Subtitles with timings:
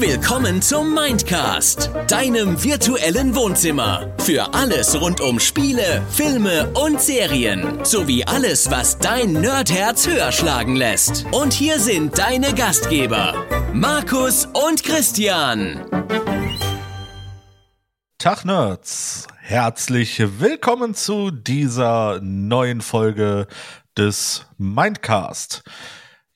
[0.00, 4.10] Willkommen zum Mindcast, deinem virtuellen Wohnzimmer.
[4.16, 7.84] Für alles rund um Spiele, Filme und Serien.
[7.84, 11.26] Sowie alles, was dein Nerdherz höher schlagen lässt.
[11.32, 13.34] Und hier sind deine Gastgeber,
[13.74, 15.84] Markus und Christian.
[18.16, 23.48] Tag Nerds, herzlich willkommen zu dieser neuen Folge
[23.98, 25.62] des Mindcast.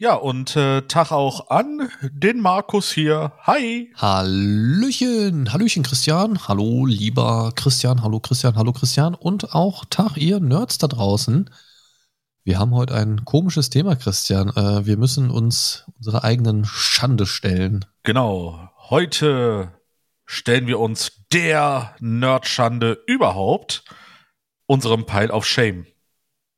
[0.05, 3.33] Ja, und äh, Tag auch an den Markus hier.
[3.41, 3.91] Hi.
[3.97, 6.47] Hallöchen, Hallöchen Christian.
[6.47, 9.15] Hallo lieber Christian, hallo Christian, hallo Christian.
[9.15, 11.49] Und auch Tag ihr Nerds da draußen.
[12.45, 14.51] Wir haben heute ein komisches Thema, Christian.
[14.51, 17.87] Äh, wir müssen uns unsere eigenen Schande stellen.
[18.03, 18.69] Genau.
[18.91, 19.73] Heute
[20.27, 23.85] stellen wir uns der Nerdschande überhaupt,
[24.67, 25.87] unserem Pile of Shame.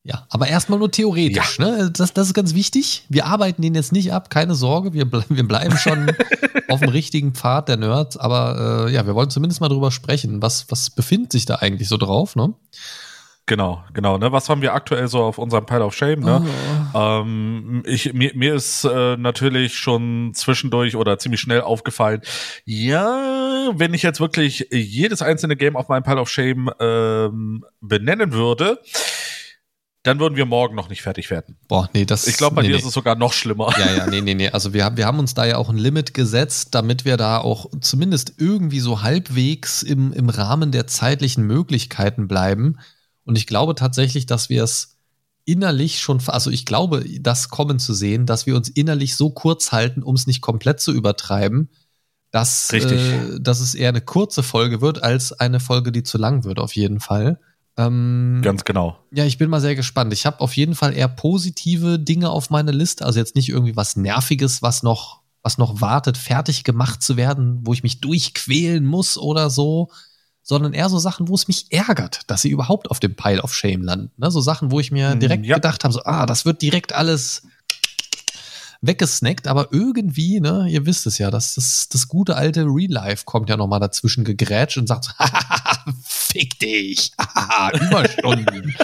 [0.08, 1.58] Ja, aber erstmal nur theoretisch.
[1.58, 1.64] Ja.
[1.64, 1.90] Ne?
[1.92, 3.04] Das, das ist ganz wichtig.
[3.08, 4.92] Wir arbeiten den jetzt nicht ab, keine Sorge.
[4.92, 6.12] Wir, ble wir bleiben schon
[6.68, 8.16] auf dem richtigen Pfad der Nerds.
[8.16, 10.40] Aber äh, ja, wir wollen zumindest mal drüber sprechen.
[10.40, 12.36] Was, was befindet sich da eigentlich so drauf?
[12.36, 12.54] Ne?
[13.46, 14.16] Genau, genau.
[14.16, 14.30] Ne?
[14.30, 16.20] Was haben wir aktuell so auf unserem Pile of Shame?
[16.20, 16.46] Ne?
[16.94, 16.98] Oh.
[16.98, 22.22] Ähm, ich, mir, mir ist äh, natürlich schon zwischendurch oder ziemlich schnell aufgefallen,
[22.64, 28.32] ja, wenn ich jetzt wirklich jedes einzelne Game auf meinem Pile of Shame ähm, benennen
[28.32, 28.80] würde,
[30.06, 31.56] dann würden wir morgen noch nicht fertig werden.
[31.66, 32.80] Boah, nee, das Ich glaube, bei nee, dir nee.
[32.80, 33.74] ist es sogar noch schlimmer.
[33.78, 34.48] Ja, ja, nee, nee, nee.
[34.50, 37.38] Also wir, haben wir haben uns da ja auch ein Limit gesetzt, damit wir da
[37.38, 42.78] auch zumindest irgendwie so halbwegs im, im Rahmen der zeitlichen Möglichkeiten bleiben.
[43.24, 44.96] Und ich glaube tatsächlich, dass wir es
[45.44, 49.72] innerlich schon, also ich glaube, das kommen zu sehen, dass wir uns innerlich so kurz
[49.72, 51.70] halten, um es nicht komplett zu übertreiben,
[52.30, 56.44] dass, äh, dass es eher eine kurze Folge wird, als eine Folge, die zu lang
[56.44, 57.40] wird, auf jeden Fall.
[57.78, 58.96] Ähm, Ganz genau.
[59.12, 60.12] Ja, ich bin mal sehr gespannt.
[60.12, 63.04] Ich habe auf jeden Fall eher positive Dinge auf meiner Liste.
[63.04, 67.60] Also jetzt nicht irgendwie was Nerviges, was noch, was noch wartet, fertig gemacht zu werden,
[67.64, 69.90] wo ich mich durchquälen muss oder so,
[70.42, 73.52] sondern eher so Sachen, wo es mich ärgert, dass sie überhaupt auf dem Pile of
[73.52, 74.10] Shame landen.
[74.16, 74.30] Ne?
[74.30, 75.56] So Sachen, wo ich mir Hm, direkt ja.
[75.56, 77.42] gedacht habe, so, ah, das wird direkt alles
[78.82, 83.24] weggesnackt, aber irgendwie, ne, ihr wisst es ja, dass das, das gute alte Real Life
[83.24, 85.14] kommt ja nochmal dazwischen gegrätscht und sagt
[86.02, 87.12] fick dich,
[87.80, 88.74] Überstunden.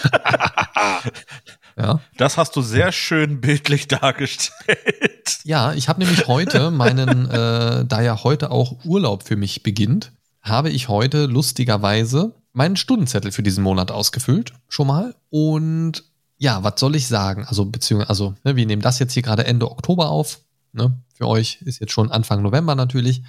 [1.77, 2.01] ja.
[2.17, 5.39] Das hast du sehr schön bildlich dargestellt.
[5.45, 10.13] Ja, ich habe nämlich heute meinen, äh, da ja heute auch Urlaub für mich beginnt,
[10.43, 15.15] habe ich heute lustigerweise meinen Stundenzettel für diesen Monat ausgefüllt, schon mal.
[15.31, 16.05] Und
[16.39, 17.45] ja, was soll ich sagen?
[17.47, 20.41] Also, beziehungsweise, also, ne, wir nehmen das jetzt hier gerade Ende Oktober auf.
[20.73, 20.99] Ne?
[21.15, 23.23] Für euch ist jetzt schon Anfang November natürlich,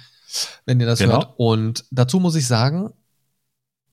[0.66, 1.12] wenn ihr das Genau.
[1.14, 1.34] hört.
[1.36, 2.90] Und dazu muss ich sagen,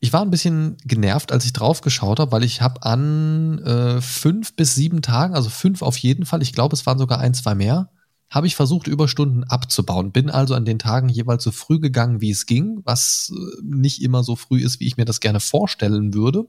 [0.03, 4.01] ich war ein bisschen genervt, als ich drauf geschaut habe, weil ich habe an äh,
[4.01, 7.35] fünf bis sieben Tagen, also fünf auf jeden Fall, ich glaube, es waren sogar ein,
[7.35, 7.91] zwei mehr,
[8.31, 10.11] habe ich versucht, Überstunden abzubauen.
[10.11, 14.01] Bin also an den Tagen jeweils so früh gegangen, wie es ging, was äh, nicht
[14.01, 16.47] immer so früh ist, wie ich mir das gerne vorstellen würde.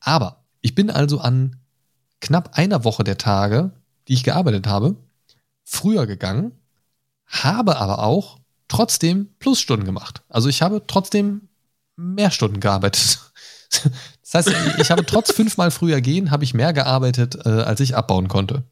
[0.00, 1.56] Aber ich bin also an
[2.22, 3.72] knapp einer Woche der Tage,
[4.08, 4.96] die ich gearbeitet habe,
[5.62, 6.52] früher gegangen,
[7.26, 8.38] habe aber auch
[8.68, 10.22] trotzdem Plusstunden gemacht.
[10.30, 11.48] Also ich habe trotzdem
[11.96, 13.18] mehr Stunden gearbeitet.
[14.32, 17.96] Das heißt, ich habe trotz fünfmal früher gehen, habe ich mehr gearbeitet, äh, als ich
[17.96, 18.64] abbauen konnte.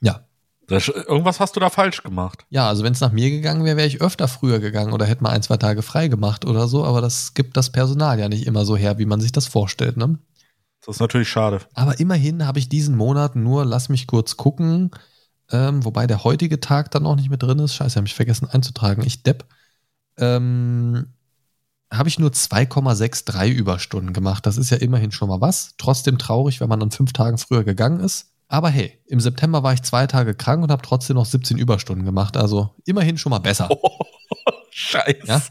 [0.00, 0.24] Ja.
[0.68, 2.44] Das, irgendwas hast du da falsch gemacht.
[2.50, 5.22] Ja, also wenn es nach mir gegangen wäre, wäre ich öfter früher gegangen oder hätte
[5.22, 8.46] mal ein, zwei Tage frei gemacht oder so, aber das gibt das Personal ja nicht
[8.46, 10.18] immer so her, wie man sich das vorstellt, ne?
[10.84, 11.60] Das ist natürlich schade.
[11.74, 14.90] Aber immerhin habe ich diesen Monat nur, lass mich kurz gucken,
[15.50, 17.74] ähm, wobei der heutige Tag dann noch nicht mit drin ist.
[17.74, 19.02] Scheiße, habe ich vergessen einzutragen.
[19.04, 19.46] Ich depp.
[20.18, 21.14] Ähm,
[21.92, 24.44] habe ich nur 2,63 Überstunden gemacht.
[24.46, 25.74] Das ist ja immerhin schon mal was.
[25.78, 28.32] Trotzdem traurig, wenn man an fünf Tagen früher gegangen ist.
[28.48, 32.04] Aber hey, im September war ich zwei Tage krank und habe trotzdem noch 17 Überstunden
[32.04, 32.36] gemacht.
[32.36, 33.68] Also immerhin schon mal besser.
[34.70, 35.26] Scheiße.
[35.26, 35.42] Ja?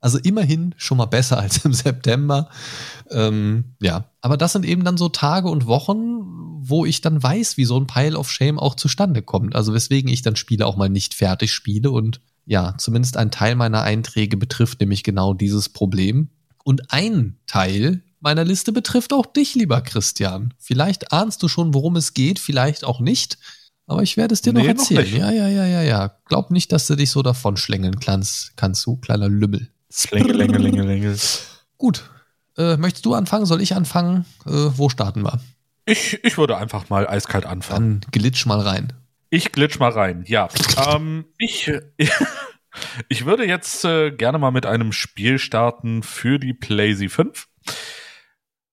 [0.00, 2.48] Also immerhin schon mal besser als im September.
[3.10, 6.20] Ähm, ja, aber das sind eben dann so Tage und Wochen,
[6.62, 9.54] wo ich dann weiß, wie so ein Pile of Shame auch zustande kommt.
[9.54, 13.54] Also weswegen ich dann Spiele auch mal nicht fertig spiele und ja, zumindest ein Teil
[13.54, 16.30] meiner Einträge betrifft nämlich genau dieses Problem.
[16.64, 20.52] Und ein Teil meiner Liste betrifft auch dich, lieber Christian.
[20.58, 23.38] Vielleicht ahnst du schon, worum es geht, vielleicht auch nicht.
[23.86, 25.04] Aber ich werde es dir noch Nee, noch erzählen.
[25.04, 25.16] nicht.
[25.16, 26.16] ja, ja, ja, ja, ja.
[26.26, 29.68] Glaub nicht, dass du dich so davon schlängeln kannst, kannst du, kleiner Lümmel.
[30.10, 31.16] Länge, Länge, Länge, Länge.
[31.78, 32.10] Gut.
[32.58, 33.46] Äh, möchtest du anfangen?
[33.46, 34.24] Soll ich anfangen?
[34.44, 35.38] Äh, wo starten wir?
[35.86, 38.00] Ich, ich würde einfach mal eiskalt anfangen.
[38.00, 38.92] Dann glitsch mal rein.
[39.32, 40.48] Ich glitsch mal rein, ja.
[40.92, 41.70] ähm, ich,
[43.08, 47.48] ich würde jetzt äh, gerne mal mit einem Spiel starten für die PlayZ 5.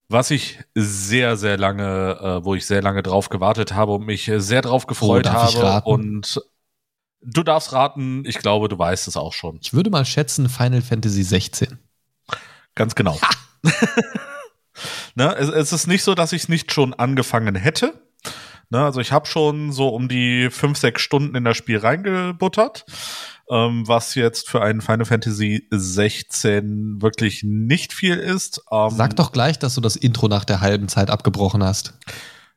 [0.09, 4.31] Was ich sehr, sehr lange, äh, wo ich sehr lange drauf gewartet habe und mich
[4.37, 5.89] sehr drauf gefreut darf ich habe.
[5.89, 6.39] Und
[7.21, 9.59] Du darfst raten, ich glaube, du weißt es auch schon.
[9.61, 11.79] Ich würde mal schätzen Final Fantasy 16.
[12.75, 13.19] Ganz genau.
[15.15, 17.99] ne, es, es, ist nicht so, dass ich es nicht schon angefangen hätte.
[18.69, 22.85] Ne, also ich habe schon so um die fünf, sechs Stunden in das Spiel reingebuttert,
[23.49, 28.61] ähm, was jetzt für einen Final Fantasy 16 wirklich nicht viel ist.
[28.71, 31.93] Ähm, Sag doch gleich, dass du das Intro nach der halben Zeit abgebrochen hast.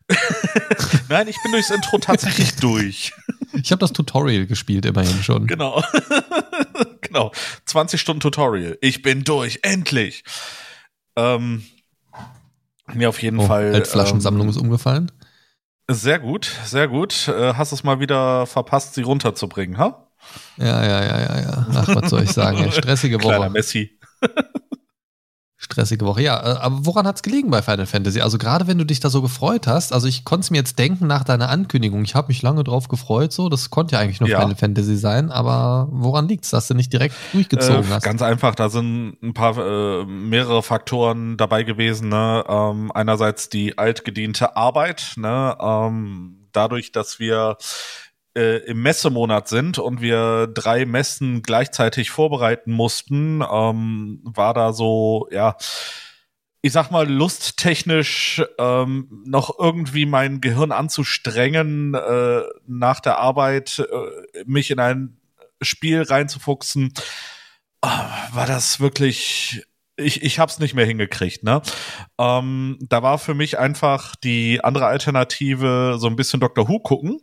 [1.08, 3.12] Nein, ich bin durchs Intro tatsächlich durch.
[3.52, 5.46] Ich habe das Tutorial gespielt, immerhin schon.
[5.46, 5.82] Genau.
[7.00, 7.32] genau.
[7.66, 8.76] 20 Stunden Tutorial.
[8.80, 9.60] Ich bin durch.
[9.62, 10.24] Endlich.
[11.16, 11.64] Ähm,
[12.92, 13.74] mir auf jeden oh, Fall.
[13.74, 15.12] Altflaschensammlung ähm, ist umgefallen.
[15.88, 17.28] Sehr gut, sehr gut.
[17.28, 20.09] Äh, hast es mal wieder verpasst, sie runterzubringen, ha?
[20.56, 21.66] Ja, ja, ja, ja, ja.
[21.74, 22.70] Ach, was soll ich sagen?
[22.72, 23.36] Stressige Woche.
[23.36, 23.98] Kleiner Messi.
[25.62, 26.40] Stressige Woche, ja.
[26.40, 28.22] Äh, aber woran hat es gelegen bei Final Fantasy?
[28.22, 30.78] Also gerade wenn du dich da so gefreut hast, also ich konnte es mir jetzt
[30.78, 34.20] denken nach deiner Ankündigung, ich habe mich lange drauf gefreut, so, das konnte ja eigentlich
[34.20, 34.40] nur ja.
[34.40, 38.02] Final Fantasy sein, aber woran liegt es, dass du nicht direkt durchgezogen äh, hast?
[38.02, 42.08] Ganz einfach, da sind ein paar, äh, mehrere Faktoren dabei gewesen.
[42.08, 42.42] Ne?
[42.48, 45.58] Ähm, einerseits die altgediente Arbeit, ne?
[45.60, 47.58] ähm, dadurch, dass wir
[48.40, 55.28] äh, im Messemonat sind und wir drei Messen gleichzeitig vorbereiten mussten, ähm, war da so,
[55.30, 55.56] ja,
[56.62, 64.44] ich sag mal, lusttechnisch ähm, noch irgendwie mein Gehirn anzustrengen, äh, nach der Arbeit äh,
[64.46, 65.18] mich in ein
[65.60, 66.94] Spiel reinzufuchsen,
[67.82, 67.88] äh,
[68.32, 69.66] war das wirklich
[69.96, 71.42] ich, ich habe es nicht mehr hingekriegt.
[71.42, 71.62] Ne?
[72.18, 77.20] Ähm, da war für mich einfach die andere Alternative, so ein bisschen Doctor Who gucken,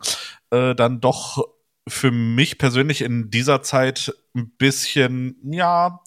[0.50, 1.44] äh, dann doch
[1.88, 6.00] für mich persönlich in dieser Zeit ein bisschen, ja,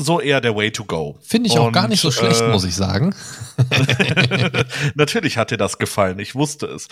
[0.00, 1.18] so eher der Way to go.
[1.20, 3.14] Finde ich auch Und, gar nicht so schlecht, äh, muss ich sagen.
[4.94, 6.86] Natürlich hat dir das gefallen, ich wusste es.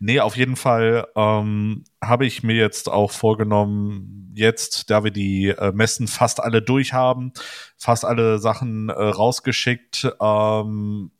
[0.00, 5.48] Nee, auf jeden Fall ähm, habe ich mir jetzt auch vorgenommen, jetzt, da wir die
[5.48, 7.32] äh, Messen fast alle durch haben,
[7.76, 11.12] fast alle Sachen äh, rausgeschickt, ähm,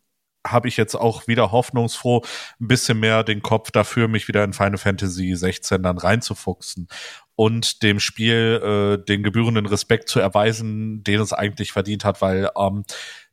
[0.47, 2.23] habe ich jetzt auch wieder hoffnungsfroh
[2.61, 6.89] ein bisschen mehr den Kopf dafür, mich wieder in Final Fantasy 16 dann reinzufuchsen
[7.35, 12.51] und dem Spiel äh, den gebührenden Respekt zu erweisen, den es eigentlich verdient hat, weil
[12.59, 12.85] ähm,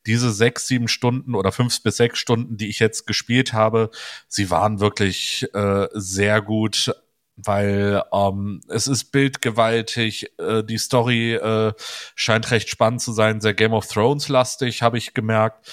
[0.06, 3.90] diese sechs, sieben Stunden oder fünf bis sechs Stunden, die ich jetzt gespielt habe,
[4.28, 6.94] sie waren wirklich äh, sehr gut,
[7.36, 11.74] weil ähm, es ist bildgewaltig, äh, die Story äh,
[12.16, 15.72] scheint recht spannend zu sein, sehr Game of Thrones lastig, habe ich gemerkt.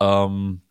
[0.00, 0.62] Ähm,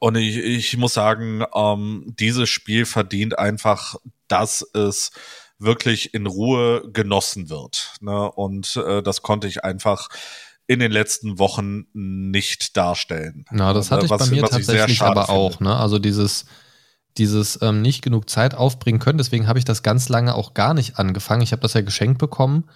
[0.00, 3.96] und ich, ich muss sagen, ähm, dieses Spiel verdient einfach,
[4.28, 5.12] dass es
[5.58, 7.94] wirklich in Ruhe genossen wird.
[8.00, 8.30] Ne?
[8.30, 10.08] Und äh, das konnte ich einfach
[10.66, 13.44] in den letzten Wochen nicht darstellen.
[13.50, 15.60] Na, das hatte ich was, bei mir tatsächlich aber auch.
[15.60, 15.74] Ne?
[15.74, 16.46] Also dieses
[17.18, 19.16] dieses ähm, nicht genug Zeit aufbringen können.
[19.16, 21.40] Deswegen habe ich das ganz lange auch gar nicht angefangen.
[21.40, 22.68] Ich habe das ja geschenkt bekommen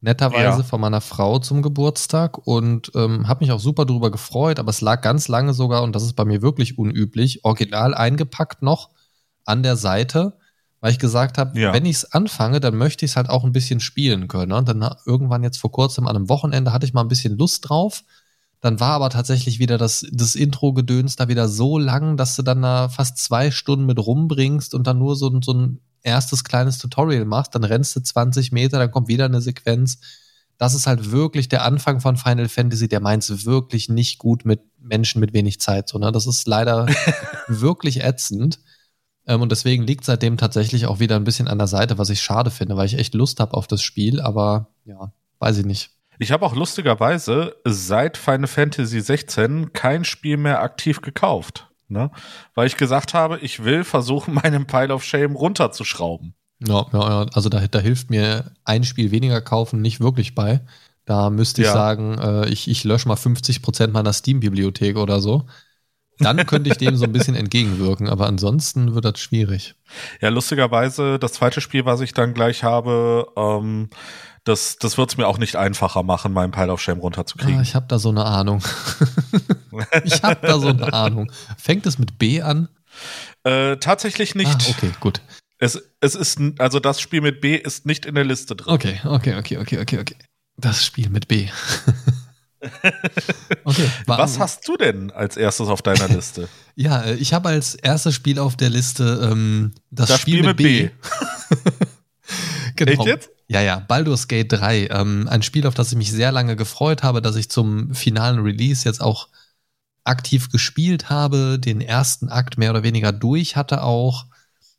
[0.00, 0.62] netterweise ja.
[0.62, 4.80] von meiner Frau zum Geburtstag und ähm, habe mich auch super drüber gefreut, aber es
[4.80, 8.90] lag ganz lange sogar, und das ist bei mir wirklich unüblich, original eingepackt noch
[9.44, 10.34] an der Seite,
[10.80, 11.72] weil ich gesagt habe, ja.
[11.72, 14.52] wenn ich es anfange, dann möchte ich es halt auch ein bisschen spielen können.
[14.52, 17.68] Und dann irgendwann jetzt vor kurzem an einem Wochenende hatte ich mal ein bisschen Lust
[17.68, 18.04] drauf.
[18.66, 22.62] Dann war aber tatsächlich wieder das, das Intro-Gedöns da wieder so lang, dass du dann
[22.62, 27.26] da fast zwei Stunden mit rumbringst und dann nur so, so ein erstes kleines Tutorial
[27.26, 30.00] machst, dann rennst du 20 Meter, dann kommt wieder eine Sequenz.
[30.58, 34.44] Das ist halt wirklich der Anfang von Final Fantasy, der meint es wirklich nicht gut
[34.44, 35.88] mit Menschen mit wenig Zeit.
[35.88, 36.10] So, ne?
[36.10, 36.88] Das ist leider
[37.46, 38.58] wirklich ätzend.
[39.28, 42.20] Ähm, und deswegen liegt seitdem tatsächlich auch wieder ein bisschen an der Seite, was ich
[42.20, 45.95] schade finde, weil ich echt Lust habe auf das Spiel, aber ja, weiß ich nicht.
[46.18, 51.68] Ich habe auch lustigerweise seit Final Fantasy 16 kein Spiel mehr aktiv gekauft.
[51.88, 52.10] Ne?
[52.54, 56.34] Weil ich gesagt habe, ich will versuchen, meinen Pile of Shame runterzuschrauben.
[56.66, 57.26] Ja, ja, ja.
[57.34, 60.62] also da, da hilft mir ein Spiel weniger kaufen nicht wirklich bei.
[61.04, 61.72] Da müsste ich ja.
[61.72, 65.46] sagen, äh, ich, ich lösche mal 50 Prozent meiner Steam-Bibliothek oder so.
[66.18, 69.74] Dann könnte ich dem so ein bisschen entgegenwirken, aber ansonsten wird das schwierig.
[70.20, 73.90] Ja, lustigerweise, das zweite Spiel, was ich dann gleich habe, ähm,
[74.46, 77.58] das, das wird es mir auch nicht einfacher machen, meinen Pile of Shame runterzukriegen.
[77.58, 78.62] Ah, ich habe da so eine Ahnung.
[80.04, 81.32] ich habe da so eine Ahnung.
[81.58, 82.68] Fängt es mit B an?
[83.42, 84.68] Äh, tatsächlich nicht.
[84.68, 85.20] Ah, okay, gut.
[85.58, 88.72] Es, es ist, also das Spiel mit B ist nicht in der Liste drin.
[88.72, 90.16] Okay, okay, okay, okay, okay, okay.
[90.56, 91.48] Das Spiel mit B.
[93.64, 96.48] okay, Was hast du denn als erstes auf deiner Liste?
[96.76, 100.46] ja, äh, ich habe als erstes Spiel auf der Liste ähm, das, das Spiel, Spiel,
[100.46, 100.88] mit, mit B.
[100.88, 101.70] B.
[102.76, 102.92] genau.
[102.92, 103.35] Echt jetzt?
[103.48, 104.88] Ja, ja, Baldur's Gate 3.
[104.88, 108.40] Ähm, ein Spiel, auf das ich mich sehr lange gefreut habe, dass ich zum finalen
[108.40, 109.28] Release jetzt auch
[110.04, 114.26] aktiv gespielt habe, den ersten Akt mehr oder weniger durch hatte auch.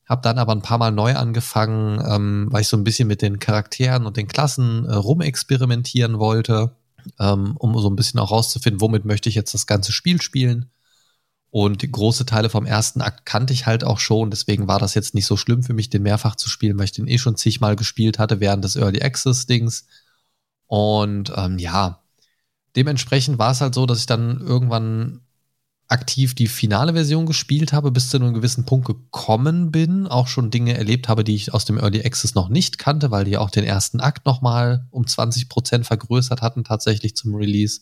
[0.06, 3.22] Hab dann aber ein paar Mal neu angefangen, ähm, weil ich so ein bisschen mit
[3.22, 6.76] den Charakteren und den Klassen äh, rumexperimentieren wollte,
[7.20, 10.70] ähm, um so ein bisschen auch rauszufinden, womit möchte ich jetzt das ganze Spiel spielen.
[11.50, 15.16] Und große Teile vom ersten Akt kannte ich halt auch schon, deswegen war das jetzt
[15.16, 17.76] nicht so schlimm für mich, den mehrfach zu spielen, weil ich den eh schon zigmal
[17.76, 19.88] gespielt hatte während des Early Access Dings.
[20.66, 22.04] Und ähm, ja,
[22.76, 25.22] dementsprechend war es halt so, dass ich dann irgendwann
[25.88, 30.52] aktiv die finale Version gespielt habe, bis zu einem gewissen Punkt gekommen bin, auch schon
[30.52, 33.50] Dinge erlebt habe, die ich aus dem Early Access noch nicht kannte, weil die auch
[33.50, 37.82] den ersten Akt nochmal um 20 Prozent vergrößert hatten tatsächlich zum Release.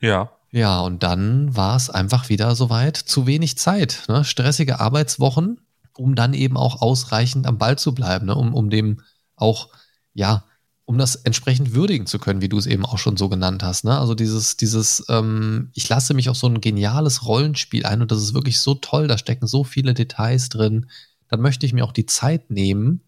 [0.00, 0.32] Ja.
[0.54, 4.04] Ja, und dann war es einfach wieder soweit zu wenig Zeit.
[4.06, 4.24] Ne?
[4.24, 5.60] Stressige Arbeitswochen,
[5.96, 8.36] um dann eben auch ausreichend am Ball zu bleiben, ne?
[8.36, 9.00] um, um dem
[9.34, 9.70] auch,
[10.12, 10.44] ja,
[10.84, 13.82] um das entsprechend würdigen zu können, wie du es eben auch schon so genannt hast.
[13.82, 13.98] Ne?
[13.98, 18.22] Also dieses, dieses, ähm, ich lasse mich auf so ein geniales Rollenspiel ein und das
[18.22, 20.86] ist wirklich so toll, da stecken so viele Details drin.
[21.30, 23.00] Dann möchte ich mir auch die Zeit nehmen,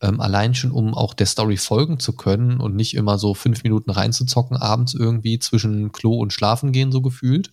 [0.00, 3.62] ähm, allein schon, um auch der Story folgen zu können und nicht immer so fünf
[3.64, 7.50] Minuten reinzuzocken, abends irgendwie zwischen Klo und Schlafen gehen, so gefühlt,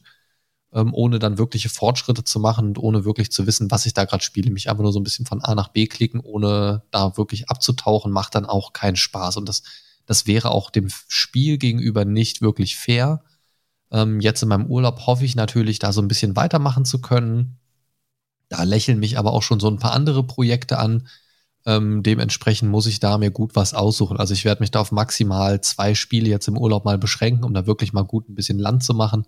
[0.73, 4.05] ähm, ohne dann wirkliche Fortschritte zu machen und ohne wirklich zu wissen, was ich da
[4.05, 4.51] gerade spiele.
[4.51, 8.11] Mich einfach nur so ein bisschen von A nach B klicken, ohne da wirklich abzutauchen,
[8.11, 9.37] macht dann auch keinen Spaß.
[9.37, 9.63] Und das,
[10.05, 13.23] das wäre auch dem Spiel gegenüber nicht wirklich fair.
[13.91, 17.57] Ähm, jetzt in meinem Urlaub hoffe ich natürlich, da so ein bisschen weitermachen zu können.
[18.49, 21.07] Da lächeln mich aber auch schon so ein paar andere Projekte an,
[21.65, 24.17] ähm, dementsprechend muss ich da mir gut was aussuchen.
[24.17, 27.53] Also ich werde mich da auf maximal zwei Spiele jetzt im Urlaub mal beschränken, um
[27.53, 29.25] da wirklich mal gut ein bisschen Land zu machen.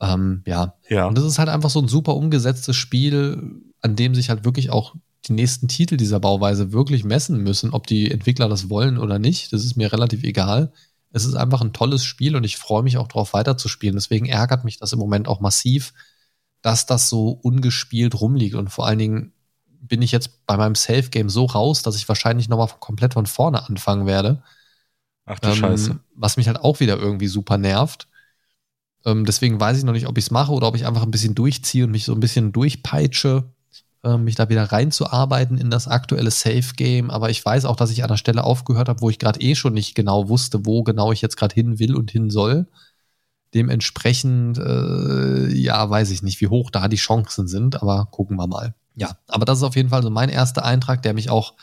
[0.00, 0.74] Ähm, ja.
[0.88, 1.06] ja.
[1.06, 4.70] Und das ist halt einfach so ein super umgesetztes Spiel, an dem sich halt wirklich
[4.70, 4.94] auch
[5.26, 9.52] die nächsten Titel dieser Bauweise wirklich messen müssen, ob die Entwickler das wollen oder nicht.
[9.52, 10.72] Das ist mir relativ egal.
[11.12, 13.96] Es ist einfach ein tolles Spiel und ich freue mich auch darauf weiterzuspielen.
[13.96, 15.92] Deswegen ärgert mich das im Moment auch massiv,
[16.60, 19.32] dass das so ungespielt rumliegt und vor allen Dingen
[19.88, 23.66] bin ich jetzt bei meinem Safe-Game so raus, dass ich wahrscheinlich nochmal komplett von vorne
[23.68, 24.42] anfangen werde.
[25.26, 25.98] Ach du ähm, Scheiße.
[26.14, 28.08] Was mich halt auch wieder irgendwie super nervt.
[29.04, 31.10] Ähm, deswegen weiß ich noch nicht, ob ich es mache oder ob ich einfach ein
[31.10, 33.44] bisschen durchziehe und mich so ein bisschen durchpeitsche,
[34.02, 37.10] äh, mich da wieder reinzuarbeiten in das aktuelle Safe-Game.
[37.10, 39.54] Aber ich weiß auch, dass ich an der Stelle aufgehört habe, wo ich gerade eh
[39.54, 42.66] schon nicht genau wusste, wo genau ich jetzt gerade hin will und hin soll.
[43.52, 48.46] Dementsprechend, äh, ja, weiß ich nicht, wie hoch da die Chancen sind, aber gucken wir
[48.46, 51.54] mal ja, aber das ist auf jeden Fall so mein erster Eintrag, der mich auch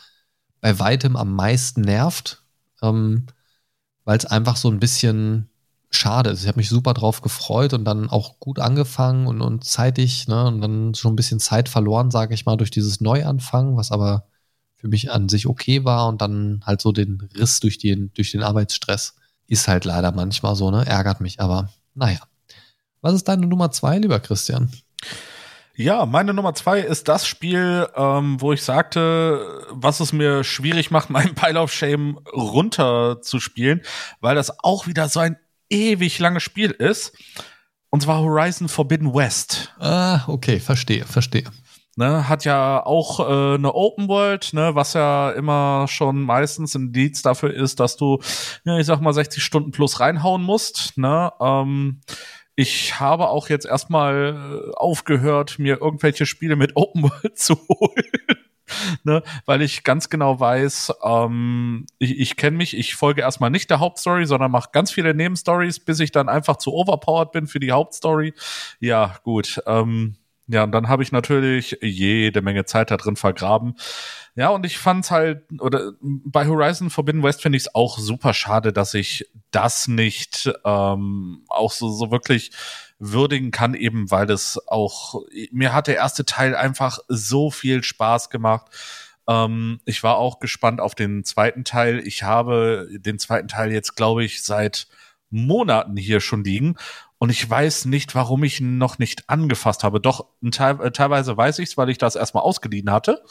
[0.60, 2.42] bei weitem am meisten nervt,
[2.82, 3.26] ähm,
[4.04, 5.48] weil es einfach so ein bisschen
[5.90, 6.42] schade ist.
[6.42, 10.46] Ich habe mich super drauf gefreut und dann auch gut angefangen und, und zeitig, ne,
[10.46, 14.26] und dann schon ein bisschen Zeit verloren, sage ich mal, durch dieses Neuanfangen, was aber
[14.74, 18.32] für mich an sich okay war und dann halt so den Riss durch den, durch
[18.32, 19.14] den Arbeitsstress
[19.46, 22.20] ist halt leider manchmal so, ne, ärgert mich, aber naja.
[23.00, 24.70] Was ist deine Nummer zwei, lieber Christian?
[25.74, 30.90] Ja, meine Nummer zwei ist das Spiel, ähm, wo ich sagte, was es mir schwierig
[30.90, 33.82] macht, meinen Pile of Shame runter zu spielen,
[34.20, 35.36] weil das auch wieder so ein
[35.70, 37.16] ewig langes Spiel ist.
[37.90, 39.74] Und zwar Horizon Forbidden West.
[39.78, 41.44] Ah, okay, verstehe, verstehe.
[41.94, 46.86] Ne, hat ja auch äh, eine Open World, ne, was ja immer schon meistens ein
[46.86, 48.18] Indiz dafür ist, dass du,
[48.64, 50.96] ja, ich sag mal, 60 Stunden plus reinhauen musst.
[50.96, 51.30] Ne?
[51.38, 52.00] Ähm,
[52.62, 58.38] ich habe auch jetzt erstmal äh, aufgehört, mir irgendwelche Spiele mit Open World zu holen.
[59.04, 63.68] ne, weil ich ganz genau weiß, ähm, ich, ich kenne mich, ich folge erstmal nicht
[63.68, 67.60] der Hauptstory, sondern mache ganz viele Nebenstories, bis ich dann einfach zu overpowered bin für
[67.60, 68.32] die Hauptstory.
[68.78, 69.60] Ja, gut.
[69.66, 70.16] Ähm,
[70.48, 73.74] ja, und dann habe ich natürlich jede Menge Zeit da drin vergraben.
[74.34, 78.34] Ja, und ich fand's halt, oder bei Horizon Forbidden West finde ich es auch super
[78.34, 82.50] schade, dass ich das nicht ähm, auch so, so wirklich
[82.98, 88.30] würdigen kann, eben weil es auch, mir hat der erste Teil einfach so viel Spaß
[88.30, 88.66] gemacht.
[89.28, 92.00] Ähm, ich war auch gespannt auf den zweiten Teil.
[92.00, 94.86] Ich habe den zweiten Teil jetzt, glaube ich, seit
[95.32, 96.76] Monaten hier schon liegen
[97.18, 100.00] und ich weiß nicht, warum ich ihn noch nicht angefasst habe.
[100.00, 100.50] Doch äh,
[100.90, 103.22] teilweise weiß ich es, weil ich das erstmal ausgeliehen hatte.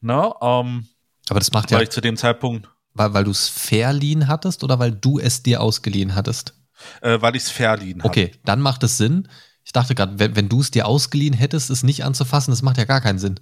[0.00, 0.32] Ne?
[0.40, 0.86] Ähm,
[1.28, 1.78] Aber das macht ja.
[1.78, 2.68] Weil ich zu dem Zeitpunkt.
[2.94, 6.54] Weil, weil du es verliehen hattest oder weil du es dir ausgeliehen hattest?
[7.00, 8.08] Äh, weil ich es verliehen hatte.
[8.08, 9.28] Okay, dann macht es Sinn.
[9.64, 12.78] Ich dachte gerade, wenn, wenn du es dir ausgeliehen hättest, es nicht anzufassen, das macht
[12.78, 13.40] ja gar keinen Sinn.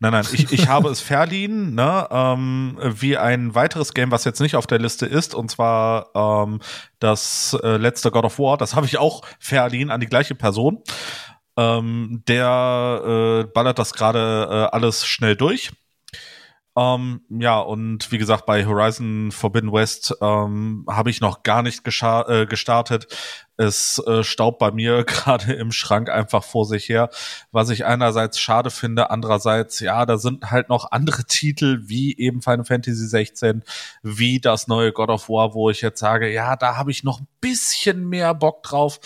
[0.00, 4.40] Nein, nein, ich, ich habe es verliehen, ne, ähm, wie ein weiteres Game, was jetzt
[4.40, 6.60] nicht auf der Liste ist, und zwar ähm,
[6.98, 10.82] das äh, letzte God of War, das habe ich auch verliehen an die gleiche Person.
[11.56, 15.70] Ähm, der äh, ballert das gerade äh, alles schnell durch.
[16.76, 21.86] Ähm, ja, und wie gesagt, bei Horizon Forbidden West ähm, habe ich noch gar nicht
[21.86, 23.06] äh, gestartet.
[23.56, 27.10] Es äh, staubt bei mir gerade im Schrank einfach vor sich her,
[27.52, 32.42] was ich einerseits schade finde, andererseits, ja, da sind halt noch andere Titel, wie eben
[32.42, 33.62] Final Fantasy 16,
[34.02, 37.20] wie das neue God of War, wo ich jetzt sage, ja, da habe ich noch
[37.20, 38.98] ein bisschen mehr Bock drauf.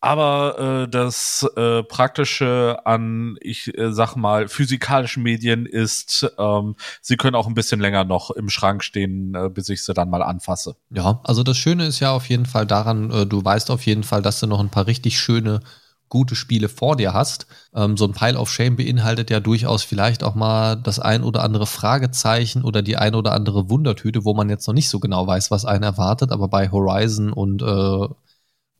[0.00, 7.16] Aber äh, das äh, Praktische an, ich äh, sag mal, physikalischen Medien ist, ähm, sie
[7.16, 10.22] können auch ein bisschen länger noch im Schrank stehen, äh, bis ich sie dann mal
[10.22, 10.76] anfasse.
[10.90, 14.02] Ja, also das Schöne ist ja auf jeden Fall daran, äh, du weißt auf jeden
[14.04, 15.60] Fall, dass du noch ein paar richtig schöne
[16.08, 17.46] gute Spiele vor dir hast.
[17.74, 21.42] Ähm, so ein Pile of Shame beinhaltet ja durchaus vielleicht auch mal das ein oder
[21.42, 25.26] andere Fragezeichen oder die ein oder andere Wundertüte, wo man jetzt noch nicht so genau
[25.26, 26.32] weiß, was einen erwartet.
[26.32, 28.08] Aber bei Horizon und äh,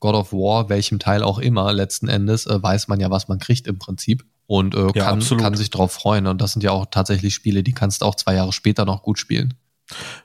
[0.00, 3.38] God of War, welchem Teil auch immer, letzten Endes, äh, weiß man ja, was man
[3.38, 6.26] kriegt im Prinzip und äh, ja, kann, kann sich drauf freuen.
[6.26, 9.02] Und das sind ja auch tatsächlich Spiele, die kannst du auch zwei Jahre später noch
[9.02, 9.54] gut spielen.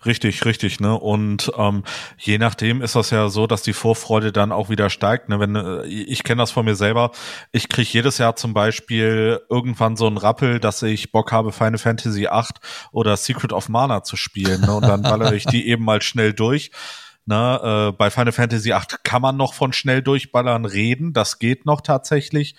[0.07, 0.97] Richtig, richtig, ne?
[0.97, 1.83] Und ähm,
[2.17, 5.29] je nachdem ist das ja so, dass die Vorfreude dann auch wieder steigt.
[5.29, 5.39] Ne?
[5.39, 7.11] Wenn äh, ich kenne das von mir selber,
[7.51, 11.77] ich kriege jedes Jahr zum Beispiel irgendwann so einen Rappel, dass ich Bock habe, Final
[11.77, 12.45] Fantasy VIII
[12.91, 14.61] oder Secret of Mana zu spielen.
[14.61, 14.73] Ne?
[14.73, 16.71] Und dann ballere ich die eben mal schnell durch.
[17.25, 21.65] Ne, äh, bei Final Fantasy VIII kann man noch von schnell durchballern reden, das geht
[21.65, 22.55] noch tatsächlich.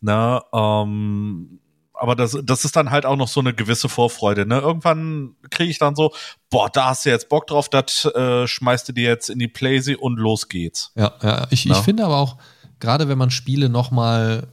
[0.00, 1.60] Ne, ähm,
[1.98, 4.46] aber das, das ist dann halt auch noch so eine gewisse Vorfreude.
[4.46, 4.58] Ne?
[4.58, 6.12] Irgendwann kriege ich dann so,
[6.48, 9.48] boah, da hast du jetzt Bock drauf, das äh, schmeißt du dir jetzt in die
[9.48, 10.92] Playsee und los geht's.
[10.94, 11.46] Ja, ja.
[11.50, 12.36] Ich, ich finde aber auch,
[12.78, 14.48] gerade wenn man Spiele nochmal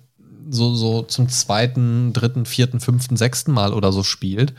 [0.49, 4.53] so, so zum zweiten, dritten, vierten, fünften, sechsten Mal oder so spielt,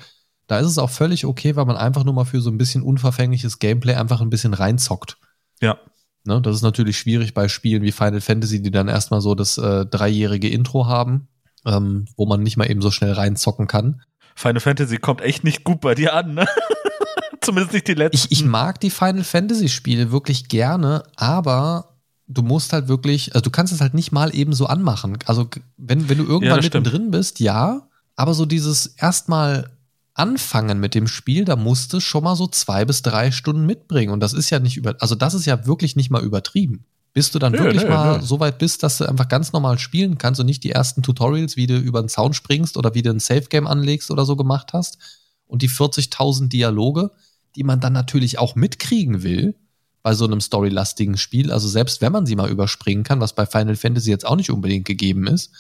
[0.47, 2.83] da ist es auch völlig okay, weil man einfach nur mal für so ein bisschen
[2.83, 5.19] unverfängliches Gameplay einfach ein bisschen reinzockt.
[5.61, 5.79] Ja.
[6.25, 9.59] Ne, das ist natürlich schwierig bei Spielen wie Final Fantasy, die dann erstmal so das
[9.59, 11.29] äh, dreijährige Intro haben,
[11.65, 14.03] ähm, wo man nicht mal eben so schnell reinzocken kann.
[14.35, 16.47] Final Fantasy kommt echt nicht gut bei dir an, ne?
[17.41, 18.17] Zumindest nicht die letzten.
[18.17, 23.43] Ich, ich mag die Final Fantasy Spiele wirklich gerne, aber du musst halt wirklich, also
[23.43, 25.19] du kannst es halt nicht mal eben so anmachen.
[25.27, 29.76] Also wenn, wenn du irgendwann ja, mittendrin bist, ja, aber so dieses erstmal
[30.17, 34.13] anfangen mit dem Spiel, da musst du schon mal so zwei bis drei Stunden mitbringen.
[34.13, 36.87] Und das ist ja nicht über, also das ist ja wirklich nicht mal übertrieben.
[37.13, 38.25] Bis du dann nö, wirklich nö, mal nö.
[38.25, 41.57] so weit bist, dass du einfach ganz normal spielen kannst und nicht die ersten Tutorials,
[41.57, 44.37] wie du über den Zaun springst oder wie du ein Safe Game anlegst oder so
[44.37, 44.99] gemacht hast.
[45.47, 47.11] Und die 40.000 Dialoge,
[47.55, 49.55] die man dann natürlich auch mitkriegen will
[50.03, 51.53] bei so einem storylastigen Spiel.
[51.53, 54.51] Also selbst wenn man sie mal überspringen kann, was bei Final Fantasy jetzt auch nicht
[54.51, 55.51] unbedingt gegeben ist,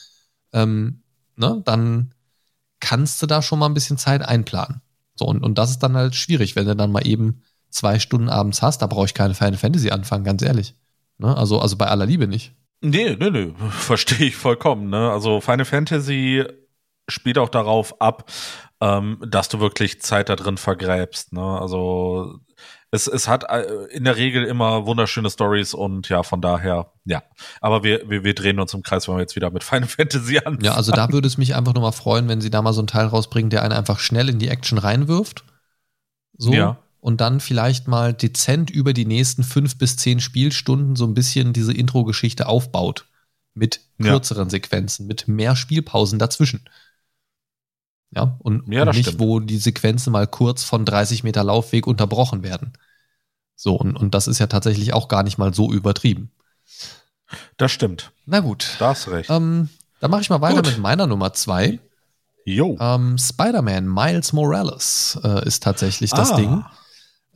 [0.52, 1.02] ähm,
[1.37, 2.12] ne, dann
[2.80, 4.82] kannst du da schon mal ein bisschen Zeit einplanen.
[5.14, 8.28] So, und, und das ist dann halt schwierig, wenn du dann mal eben zwei Stunden
[8.28, 10.74] abends hast, da brauche ich keine Final Fantasy anfangen, ganz ehrlich.
[11.18, 11.36] Ne?
[11.36, 12.54] Also, also bei aller Liebe nicht.
[12.80, 14.90] Nee, nee, nee, verstehe ich vollkommen.
[14.90, 15.10] Ne?
[15.10, 16.44] Also Final Fantasy
[17.08, 18.30] spielt auch darauf ab,
[18.80, 21.32] ähm, dass du wirklich Zeit da drin vergräbst.
[21.32, 21.42] Ne?
[21.42, 22.40] Also
[22.96, 27.22] es, es hat äh, in der Regel immer wunderschöne Stories und ja, von daher, ja.
[27.61, 30.38] Aber wir, wir, wir drehen uns im Kreis, wenn wir jetzt wieder mit Final Fantasy
[30.38, 30.59] an.
[30.62, 32.80] Ja, also da würde es mich einfach nur mal freuen, wenn sie da mal so
[32.80, 35.44] einen Teil rausbringen, der einen einfach schnell in die Action reinwirft.
[36.37, 36.52] So.
[36.52, 36.78] Ja.
[37.00, 41.52] Und dann vielleicht mal dezent über die nächsten fünf bis zehn Spielstunden so ein bisschen
[41.52, 43.06] diese Intro-Geschichte aufbaut.
[43.54, 44.50] Mit kürzeren ja.
[44.50, 46.68] Sequenzen, mit mehr Spielpausen dazwischen.
[48.11, 49.21] Ja, und, ja, und nicht, stimmt.
[49.21, 52.73] wo die Sequenzen mal kurz von 30 Meter Laufweg unterbrochen werden.
[53.57, 56.31] So, und, und das ist ja tatsächlich auch gar nicht mal so übertrieben.
[57.57, 58.12] Das stimmt.
[58.27, 58.77] Na gut.
[58.79, 59.31] Da hast recht.
[59.31, 59.69] Ähm,
[60.01, 60.66] dann mache ich mal weiter gut.
[60.66, 61.81] mit meiner Nummer zwei.
[62.45, 62.77] Jo.
[62.79, 66.37] Ähm, Spider-Man Miles Morales äh, ist tatsächlich das ah.
[66.37, 66.64] Ding.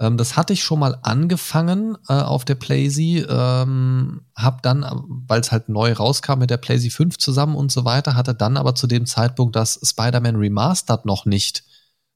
[0.01, 4.85] Ähm, das hatte ich schon mal angefangen äh, auf der PlayZ, ähm, hab dann,
[5.29, 8.57] weil es halt neu rauskam mit der PlayZ 5 zusammen und so weiter, hatte dann
[8.57, 11.65] aber zu dem Zeitpunkt das Spider-Man Remastered noch nicht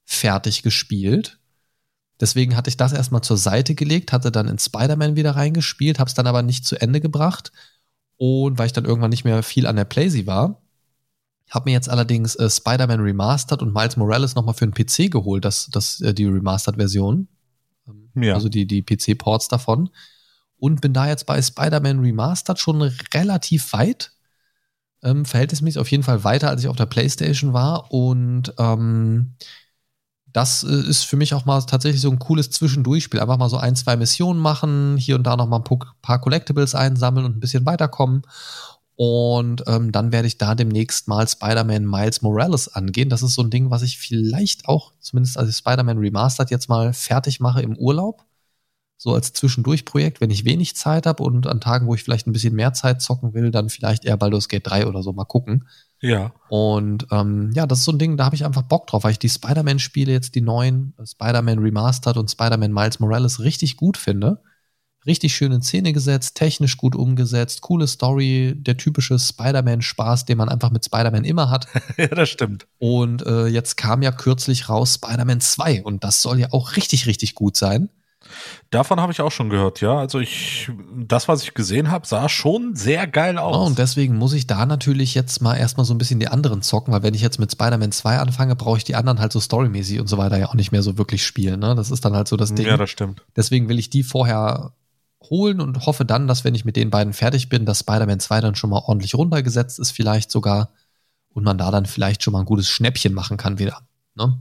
[0.03, 1.39] fertig gespielt.
[2.19, 6.13] Deswegen hatte ich das erstmal zur Seite gelegt, hatte dann in Spider-Man wieder reingespielt, hab's
[6.15, 7.51] dann aber nicht zu Ende gebracht.
[8.17, 10.61] Und weil ich dann irgendwann nicht mehr viel an der PlayZ war,
[11.51, 15.45] habe mir jetzt allerdings äh, Spider-Man Remastered und Miles Morales nochmal für den PC geholt,
[15.45, 17.27] das, das, äh, die Remastered-Version.
[18.15, 18.33] Ja.
[18.33, 19.89] Also die, die PC-Ports davon.
[20.57, 22.81] Und bin da jetzt bei Spider-Man Remastered schon
[23.13, 24.11] relativ weit.
[25.03, 27.91] Ähm, verhältnismäßig auf jeden Fall weiter, als ich auf der PlayStation war.
[27.91, 29.35] Und ähm,
[30.35, 33.21] das äh, ist für mich auch mal tatsächlich so ein cooles Zwischendurchspiel.
[33.21, 36.75] Einfach mal so ein, zwei Missionen machen, hier und da noch mal ein paar Collectibles
[36.75, 38.23] einsammeln und ein bisschen weiterkommen.
[38.97, 43.09] Und ähm, dann werde ich da demnächst mal Spider-Man Miles Morales angehen.
[43.09, 46.69] Das ist so ein Ding, was ich vielleicht auch, zumindest als ich Spider-Man Remastered jetzt
[46.69, 48.23] mal fertig mache im Urlaub.
[48.97, 52.31] So als Zwischendurchprojekt, wenn ich wenig Zeit habe und an Tagen, wo ich vielleicht ein
[52.31, 55.67] bisschen mehr Zeit zocken will, dann vielleicht eher Baldur's Gate 3 oder so mal gucken.
[55.99, 56.31] Ja.
[56.47, 59.11] Und ähm, ja, das ist so ein Ding, da habe ich einfach Bock drauf, weil
[59.11, 64.41] ich die Spider-Man-Spiele jetzt, die neuen, Spider-Man Remastered und Spider-Man Miles Morales richtig gut finde.
[65.05, 70.49] Richtig schön in Szene gesetzt, technisch gut umgesetzt, coole Story, der typische Spider-Man-Spaß, den man
[70.49, 71.67] einfach mit Spider-Man immer hat.
[71.97, 72.65] ja, das stimmt.
[72.79, 77.05] Und äh, jetzt kam ja kürzlich raus Spider-Man 2 und das soll ja auch richtig,
[77.05, 77.89] richtig gut sein.
[78.71, 79.97] Davon habe ich auch schon gehört, ja.
[79.97, 83.55] Also ich, das, was ich gesehen habe, sah schon sehr geil aus.
[83.55, 86.61] Oh, und deswegen muss ich da natürlich jetzt mal erstmal so ein bisschen die anderen
[86.61, 89.39] zocken, weil wenn ich jetzt mit Spider-Man 2 anfange, brauche ich die anderen halt so
[89.39, 91.59] storymäßig und so weiter ja auch nicht mehr so wirklich spielen.
[91.59, 91.75] Ne?
[91.75, 92.65] Das ist dann halt so das Ding.
[92.65, 93.23] Ja, das stimmt.
[93.35, 94.73] Deswegen will ich die vorher
[95.29, 98.41] holen und hoffe dann, dass wenn ich mit den beiden fertig bin, dass Spider-Man 2
[98.41, 100.71] dann schon mal ordentlich runtergesetzt ist, vielleicht sogar,
[101.29, 103.81] und man da dann vielleicht schon mal ein gutes Schnäppchen machen kann wieder.
[104.15, 104.39] Ne?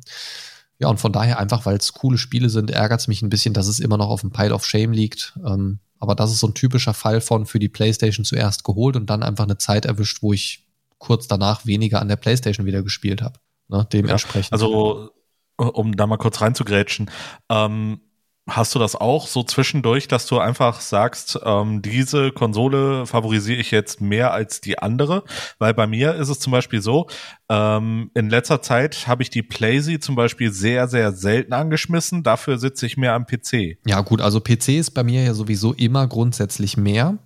[0.78, 3.54] Ja, und von daher einfach, weil es coole Spiele sind, ärgert es mich ein bisschen,
[3.54, 5.38] dass es immer noch auf dem Pile of Shame liegt.
[5.44, 9.10] Ähm, aber das ist so ein typischer Fall von für die PlayStation zuerst geholt und
[9.10, 10.66] dann einfach eine Zeit erwischt, wo ich
[10.98, 13.38] kurz danach weniger an der PlayStation wieder gespielt habe.
[13.68, 14.50] Ne, dementsprechend.
[14.50, 15.10] Ja, also,
[15.56, 17.10] um da mal kurz reinzugrätschen,
[17.48, 18.00] ähm,
[18.46, 23.70] Hast du das auch so zwischendurch, dass du einfach sagst, ähm, diese Konsole favorisiere ich
[23.70, 25.24] jetzt mehr als die andere?
[25.59, 27.07] Weil bei mir ist es zum Beispiel so,
[27.48, 32.22] ähm, in letzter Zeit habe ich die PlayZ zum Beispiel sehr, sehr selten angeschmissen.
[32.22, 33.78] Dafür sitze ich mehr am PC.
[33.87, 37.16] Ja gut, also PC ist bei mir ja sowieso immer grundsätzlich mehr.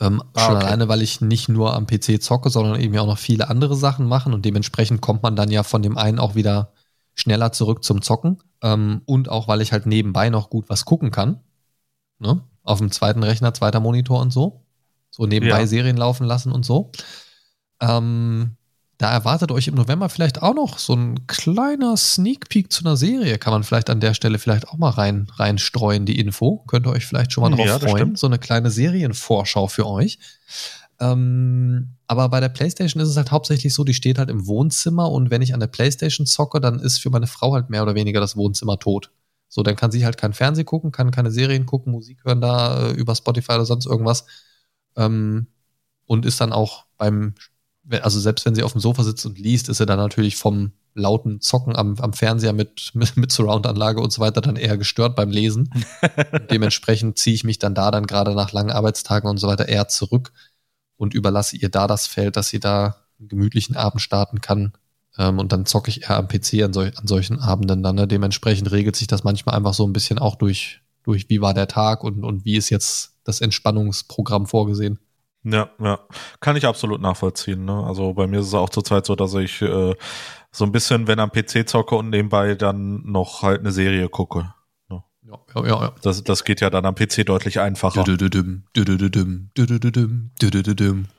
[0.00, 0.64] Ähm, ah, schon okay.
[0.64, 4.08] alleine, weil ich nicht nur am PC zocke, sondern eben auch noch viele andere Sachen
[4.08, 6.72] machen und dementsprechend kommt man dann ja von dem einen auch wieder
[7.14, 8.38] schneller zurück zum Zocken.
[8.62, 11.40] Ähm, und auch, weil ich halt nebenbei noch gut was gucken kann.
[12.18, 12.42] Ne?
[12.62, 14.64] Auf dem zweiten Rechner, zweiter Monitor und so.
[15.10, 15.66] So nebenbei ja.
[15.66, 16.92] Serien laufen lassen und so.
[17.80, 18.56] Ähm,
[18.98, 22.96] da erwartet euch im November vielleicht auch noch so ein kleiner Sneak Peek zu einer
[22.96, 23.36] Serie.
[23.38, 26.58] Kann man vielleicht an der Stelle vielleicht auch mal rein, reinstreuen, die Info.
[26.68, 27.96] Könnt ihr euch vielleicht schon mal drauf ja, freuen.
[27.96, 28.18] Stimmt.
[28.18, 30.20] So eine kleine Serienvorschau für euch.
[31.02, 35.10] Ähm, aber bei der PlayStation ist es halt hauptsächlich so, die steht halt im Wohnzimmer
[35.10, 37.96] und wenn ich an der PlayStation zocke, dann ist für meine Frau halt mehr oder
[37.96, 39.10] weniger das Wohnzimmer tot.
[39.48, 42.90] So, dann kann sie halt kein Fernsehen gucken, kann keine Serien gucken, Musik hören da
[42.90, 44.26] äh, über Spotify oder sonst irgendwas.
[44.96, 45.48] Ähm,
[46.06, 47.34] und ist dann auch beim,
[47.90, 50.70] also selbst wenn sie auf dem Sofa sitzt und liest, ist sie dann natürlich vom
[50.94, 55.16] lauten Zocken am, am Fernseher mit, mit, mit Surround-Anlage und so weiter dann eher gestört
[55.16, 55.70] beim Lesen.
[56.50, 59.88] dementsprechend ziehe ich mich dann da dann gerade nach langen Arbeitstagen und so weiter eher
[59.88, 60.32] zurück
[61.02, 64.72] und überlasse ihr da das Feld, dass sie da einen gemütlichen Abend starten kann.
[65.18, 67.96] Ähm, und dann zocke ich eher am PC an, sol an solchen Abenden dann.
[67.96, 68.06] Ne?
[68.06, 71.66] Dementsprechend regelt sich das manchmal einfach so ein bisschen auch durch, durch wie war der
[71.66, 75.00] Tag und, und wie ist jetzt das Entspannungsprogramm vorgesehen.
[75.42, 75.98] Ja, ja,
[76.38, 77.64] kann ich absolut nachvollziehen.
[77.64, 77.84] Ne?
[77.84, 79.96] Also bei mir ist es auch zurzeit so, dass ich äh,
[80.52, 84.54] so ein bisschen, wenn am PC zocke und nebenbei dann noch halt eine Serie gucke.
[85.24, 85.94] Ja, ja, ja.
[86.02, 88.04] Das, das geht ja dann am PC deutlich einfacher.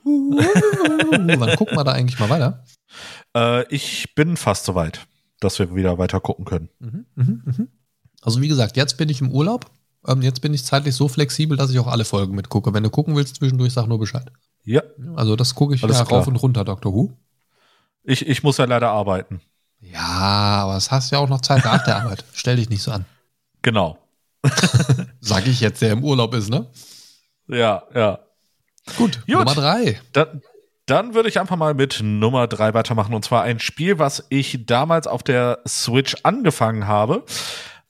[0.04, 2.64] Wann gucken wir da eigentlich mal weiter?
[3.34, 5.06] Äh, ich bin fast soweit,
[5.40, 6.68] dass wir wieder weiter gucken können.
[6.80, 7.68] Mhm, mhm, mhm.
[8.20, 9.70] Also wie gesagt, jetzt bin ich im Urlaub.
[10.06, 12.74] Ähm, jetzt bin ich zeitlich so flexibel, dass ich auch alle Folgen mitgucke.
[12.74, 14.30] Wenn du gucken willst zwischendurch, sag nur Bescheid.
[14.64, 14.82] Ja.
[15.16, 16.92] Also das gucke ich Alles ja rauf und runter, Dr.
[16.92, 17.16] Who.
[18.02, 19.40] Ich, ich muss ja leider arbeiten.
[19.80, 22.24] Ja, aber es hast ja auch noch Zeit nach der Arbeit.
[22.32, 23.06] Stell dich nicht so an.
[23.64, 23.98] Genau.
[25.20, 26.66] Sag ich jetzt, der im Urlaub ist, ne?
[27.48, 28.18] Ja, ja.
[28.96, 29.28] Gut, Gut.
[29.28, 29.98] Nummer drei.
[30.12, 30.42] Dann,
[30.84, 33.14] dann würde ich einfach mal mit Nummer drei weitermachen.
[33.14, 37.24] Und zwar ein Spiel, was ich damals auf der Switch angefangen habe.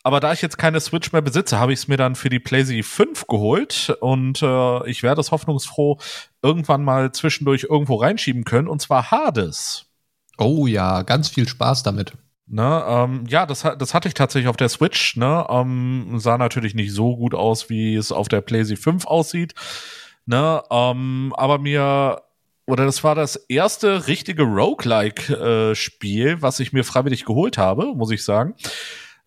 [0.04, 2.38] Aber da ich jetzt keine Switch mehr besitze, habe ich es mir dann für die
[2.38, 5.98] PlayStation 5 geholt und äh, ich werde es hoffnungsfroh
[6.40, 9.86] irgendwann mal zwischendurch irgendwo reinschieben können und zwar Hades.
[10.38, 12.12] Oh ja, ganz viel Spaß damit.
[12.46, 15.16] Ne, ähm, ja, das, das hatte ich tatsächlich auf der Switch.
[15.16, 19.54] Ne, ähm, sah natürlich nicht so gut aus, wie es auf der PlayStation 5 aussieht.
[20.26, 22.22] Ne, ähm, aber mir
[22.66, 28.10] oder das war das erste richtige Roguelike-Spiel, äh, was ich mir freiwillig geholt habe, muss
[28.10, 28.54] ich sagen.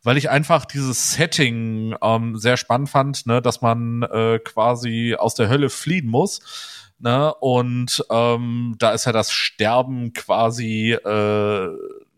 [0.03, 5.36] Weil ich einfach dieses Setting ähm, sehr spannend fand, ne, dass man äh, quasi aus
[5.36, 6.89] der Hölle fliehen muss.
[6.99, 11.69] Ne, und ähm, da ist ja das Sterben quasi äh,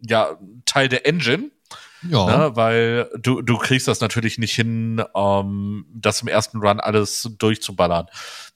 [0.02, 1.52] ja Teil der Engine.
[2.08, 2.26] Ja.
[2.26, 7.30] Ne, weil du, du kriegst das natürlich nicht hin, ähm, das im ersten Run alles
[7.38, 8.08] durchzuballern.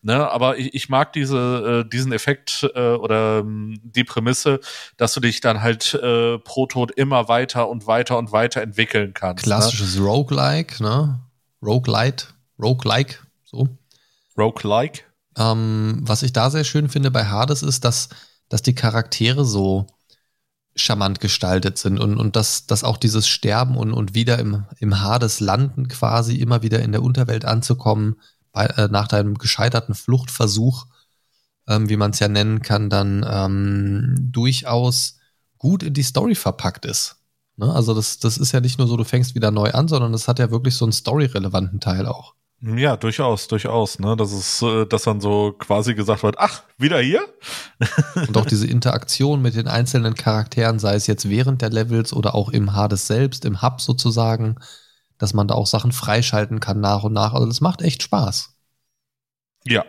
[0.01, 4.59] Ne, aber ich, ich mag diese, äh, diesen Effekt äh, oder ähm, die Prämisse,
[4.97, 9.13] dass du dich dann halt äh, pro Tod immer weiter und weiter und weiter entwickeln
[9.13, 9.45] kannst.
[9.45, 9.49] Ne?
[9.49, 10.05] Klassisches ne?
[10.05, 11.19] Roguelike, ne?
[11.61, 12.27] Roguelite,
[12.61, 13.67] Roguelike, so.
[14.37, 15.01] Roguelike.
[15.37, 18.09] Ähm, was ich da sehr schön finde bei Hades ist, dass,
[18.49, 19.87] dass die Charaktere so
[20.75, 25.01] charmant gestaltet sind und, und dass, dass auch dieses Sterben und, und wieder im, im
[25.01, 28.15] Hades landen, quasi immer wieder in der Unterwelt anzukommen,
[28.51, 30.85] bei, äh, nach deinem gescheiterten Fluchtversuch,
[31.67, 35.19] ähm, wie man es ja nennen kann, dann ähm, durchaus
[35.57, 37.17] gut in die Story verpackt ist.
[37.57, 37.71] Ne?
[37.71, 40.27] Also das, das ist ja nicht nur so, du fängst wieder neu an, sondern es
[40.27, 42.33] hat ja wirklich so einen story-relevanten Teil auch.
[42.65, 44.15] Ja, durchaus, durchaus, ne?
[44.15, 47.27] Das ist, äh, dass dann so quasi gesagt wird, ach, wieder hier?
[48.15, 52.35] Und auch diese Interaktion mit den einzelnen Charakteren, sei es jetzt während der Levels oder
[52.35, 54.55] auch im Hades selbst, im Hub sozusagen,
[55.17, 57.33] dass man da auch Sachen freischalten kann nach und nach.
[57.33, 58.55] Also das macht echt Spaß.
[59.65, 59.83] Ja,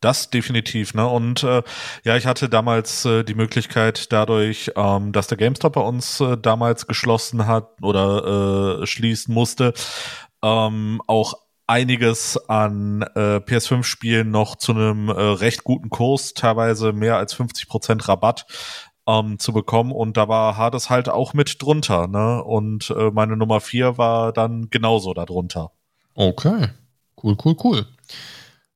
[0.00, 1.06] das definitiv, ne?
[1.06, 1.62] Und äh,
[2.04, 6.38] ja, ich hatte damals äh, die Möglichkeit, dadurch, ähm, dass der GameStop bei uns äh,
[6.38, 9.74] damals geschlossen hat oder äh, schließen musste,
[10.42, 11.34] ähm, auch
[11.72, 18.08] einiges an äh, PS5-Spielen noch zu einem äh, recht guten Kurs, teilweise mehr als 50%
[18.08, 18.46] Rabatt
[19.06, 19.90] ähm, zu bekommen.
[19.90, 22.44] Und da war Hades halt auch mit drunter, ne?
[22.44, 25.72] Und äh, meine Nummer 4 war dann genauso darunter.
[26.14, 26.68] Okay.
[27.22, 27.86] Cool, cool, cool.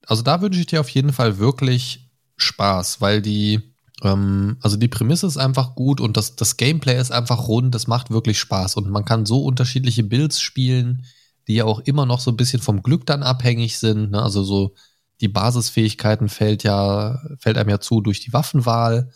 [0.06, 3.60] Also da wünsche ich dir auf jeden Fall wirklich Spaß, weil die,
[4.04, 7.88] ähm, also die Prämisse ist einfach gut und das, das Gameplay ist einfach rund, das
[7.88, 11.04] macht wirklich Spaß und man kann so unterschiedliche Builds spielen,
[11.48, 14.10] die ja auch immer noch so ein bisschen vom Glück dann abhängig sind.
[14.10, 14.22] Ne?
[14.22, 14.74] Also so
[15.20, 19.10] die Basisfähigkeiten fällt ja, fällt einem ja zu durch die Waffenwahl,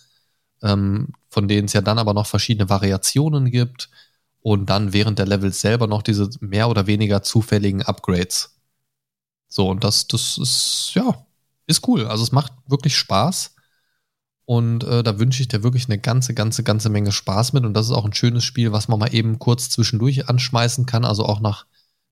[0.62, 3.90] ähm, von denen es ja dann aber noch verschiedene Variationen gibt
[4.40, 8.56] und dann während der Levels selber noch diese mehr oder weniger zufälligen Upgrades.
[9.48, 11.26] So, und das, das ist, ja,
[11.66, 12.06] ist cool.
[12.06, 13.54] Also es macht wirklich Spaß.
[14.44, 17.64] Und äh, da wünsche ich dir wirklich eine ganze, ganze, ganze Menge Spaß mit.
[17.64, 21.04] Und das ist auch ein schönes Spiel, was man mal eben kurz zwischendurch anschmeißen kann.
[21.04, 21.66] Also auch nach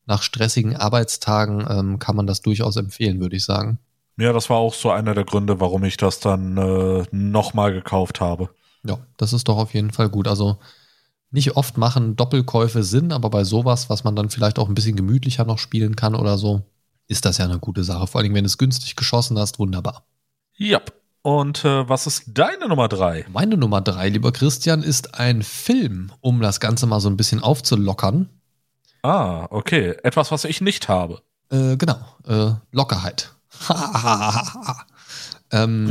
[0.09, 3.79] nach stressigen Arbeitstagen ähm, kann man das durchaus empfehlen, würde ich sagen.
[4.17, 8.21] Ja, das war auch so einer der Gründe, warum ich das dann äh, nochmal gekauft
[8.21, 8.49] habe.
[8.85, 10.27] Ja, das ist doch auf jeden Fall gut.
[10.27, 10.59] Also
[11.31, 14.97] nicht oft machen Doppelkäufe Sinn, aber bei sowas, was man dann vielleicht auch ein bisschen
[14.97, 16.63] gemütlicher noch spielen kann oder so,
[17.07, 18.07] ist das ja eine gute Sache.
[18.07, 20.05] Vor allem, wenn du es günstig geschossen hast, wunderbar.
[20.57, 20.81] Ja.
[21.23, 23.27] Und äh, was ist deine Nummer drei?
[23.31, 27.43] Meine Nummer drei, lieber Christian, ist ein Film, um das Ganze mal so ein bisschen
[27.43, 28.31] aufzulockern.
[29.09, 29.97] Ah, okay.
[30.03, 31.23] Etwas, was ich nicht habe.
[31.51, 31.99] Äh, genau.
[32.27, 33.33] Äh, Lockerheit.
[35.51, 35.89] ähm,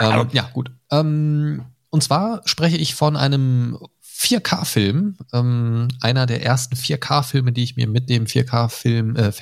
[0.00, 0.70] ähm, ja, gut.
[0.90, 7.76] Ähm, und zwar spreche ich von einem 4K-Film, ähm, einer der ersten 4K-Filme, die ich
[7.76, 9.32] mir mit dem 4K-Film äh,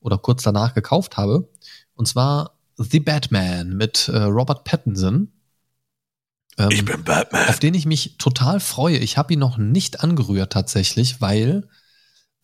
[0.00, 1.50] oder kurz danach gekauft habe.
[1.92, 5.32] Und zwar The Batman mit äh, Robert Pattinson.
[6.58, 7.48] Ähm, ich bin Batman.
[7.48, 8.98] Auf den ich mich total freue.
[8.98, 11.68] Ich habe ihn noch nicht angerührt tatsächlich, weil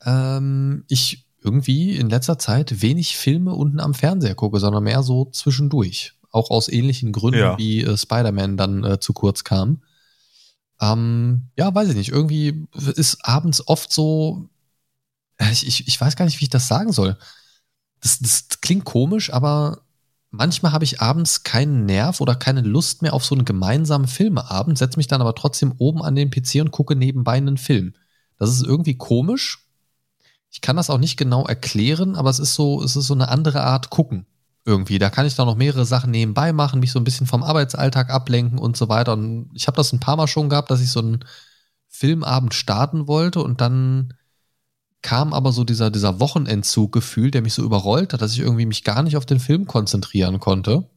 [0.04, 5.26] ähm, ich irgendwie in letzter Zeit wenig Filme unten am Fernseher gucke, sondern mehr so
[5.26, 6.14] zwischendurch.
[6.30, 7.58] Auch aus ähnlichen Gründen, ja.
[7.58, 9.82] wie äh, Spider-Man dann äh, zu kurz kam.
[10.80, 12.10] Ähm, ja, weiß ich nicht.
[12.10, 14.48] Irgendwie ist abends oft so,
[15.38, 17.16] ich, ich, ich weiß gar nicht, wie ich das sagen soll.
[18.00, 19.82] Das, das klingt komisch, aber
[20.32, 24.78] manchmal habe ich abends keinen Nerv oder keine Lust mehr auf so einen gemeinsamen Filmeabend,
[24.78, 27.94] setze mich dann aber trotzdem oben an den PC und gucke nebenbei einen Film.
[28.38, 29.68] Das ist irgendwie komisch.
[30.50, 33.28] Ich kann das auch nicht genau erklären, aber es ist so, es ist so eine
[33.28, 34.26] andere Art gucken.
[34.64, 34.98] Irgendwie.
[34.98, 38.10] Da kann ich dann noch mehrere Sachen nebenbei machen, mich so ein bisschen vom Arbeitsalltag
[38.10, 39.14] ablenken und so weiter.
[39.14, 41.24] Und ich habe das ein paar Mal schon gehabt, dass ich so einen
[41.88, 44.14] Filmabend starten wollte und dann
[45.02, 48.66] kam aber so dieser, dieser Wochenendzug gefühl, der mich so überrollt hat, dass ich irgendwie
[48.66, 50.88] mich gar nicht auf den Film konzentrieren konnte.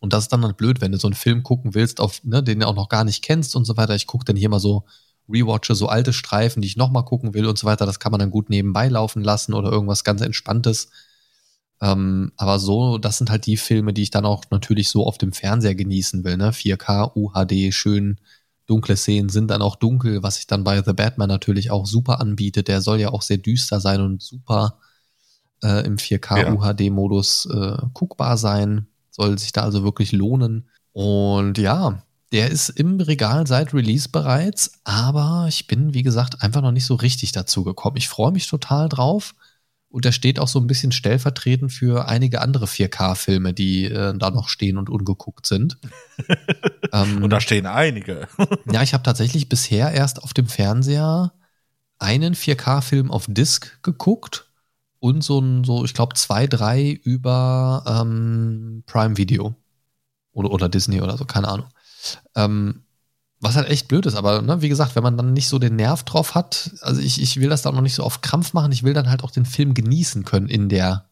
[0.00, 2.42] Und das ist dann, dann blöd, wenn du so einen Film gucken willst, auf, ne,
[2.42, 3.96] den du auch noch gar nicht kennst und so weiter.
[3.96, 4.84] Ich gucke dann hier mal so,
[5.28, 7.86] rewatche so alte Streifen, die ich nochmal gucken will und so weiter.
[7.86, 10.90] Das kann man dann gut nebenbei laufen lassen oder irgendwas ganz Entspanntes.
[11.80, 15.18] Ähm, aber so, das sind halt die Filme, die ich dann auch natürlich so auf
[15.18, 16.52] dem Fernseher genießen will, ne?
[16.52, 18.18] 4K, UHD, schön
[18.68, 22.20] Dunkle Szenen sind dann auch dunkel, was sich dann bei The Batman natürlich auch super
[22.20, 22.68] anbietet.
[22.68, 24.78] Der soll ja auch sehr düster sein und super
[25.62, 26.52] äh, im 4K ja.
[26.52, 28.86] UHD-Modus äh, guckbar sein.
[29.10, 30.68] Soll sich da also wirklich lohnen.
[30.92, 36.60] Und ja, der ist im Regal seit Release bereits, aber ich bin, wie gesagt, einfach
[36.60, 37.96] noch nicht so richtig dazu gekommen.
[37.96, 39.34] Ich freue mich total drauf.
[39.90, 44.30] Und er steht auch so ein bisschen stellvertretend für einige andere 4K-Filme, die äh, da
[44.30, 45.78] noch stehen und ungeguckt sind.
[46.92, 48.28] ähm, und da stehen einige.
[48.70, 51.32] ja, ich habe tatsächlich bisher erst auf dem Fernseher
[51.98, 54.50] einen 4K-Film auf Disc geguckt
[55.00, 59.54] und so ein, so, ich glaube, zwei, drei über ähm, Prime Video.
[60.32, 61.68] Oder, oder Disney oder so, keine Ahnung.
[62.36, 62.84] Ähm,
[63.40, 65.76] was halt echt blöd ist, aber ne, wie gesagt, wenn man dann nicht so den
[65.76, 68.72] Nerv drauf hat, also ich, ich will das dann noch nicht so auf Krampf machen,
[68.72, 71.08] ich will dann halt auch den Film genießen können in der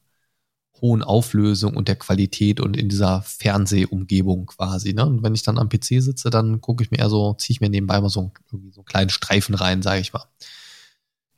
[0.81, 4.93] hohen Auflösung und der Qualität und in dieser Fernsehumgebung quasi.
[4.93, 5.07] Ne?
[5.07, 7.61] Und wenn ich dann am PC sitze, dann gucke ich mir eher so, ziehe ich
[7.61, 10.25] mir nebenbei mal so, irgendwie so einen kleinen Streifen rein, sage ich mal.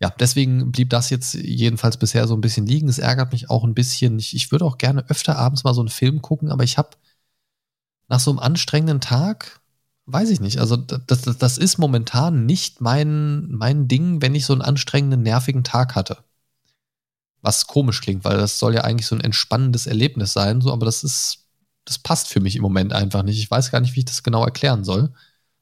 [0.01, 2.89] ja, deswegen blieb das jetzt jedenfalls bisher so ein bisschen liegen.
[2.89, 4.19] Es ärgert mich auch ein bisschen.
[4.19, 6.91] Ich, ich würde auch gerne öfter abends mal so einen Film gucken, aber ich habe
[8.09, 9.61] nach so einem anstrengenden Tag,
[10.11, 10.59] weiß ich nicht.
[10.59, 15.23] Also das, das, das ist momentan nicht mein, mein Ding, wenn ich so einen anstrengenden,
[15.23, 16.19] nervigen Tag hatte.
[17.43, 20.87] Was komisch klingt, weil das soll ja eigentlich so ein entspannendes Erlebnis sein, so, aber
[20.87, 21.47] das ist,
[21.85, 23.39] das passt für mich im Moment einfach nicht.
[23.39, 25.13] Ich weiß gar nicht, wie ich das genau erklären soll.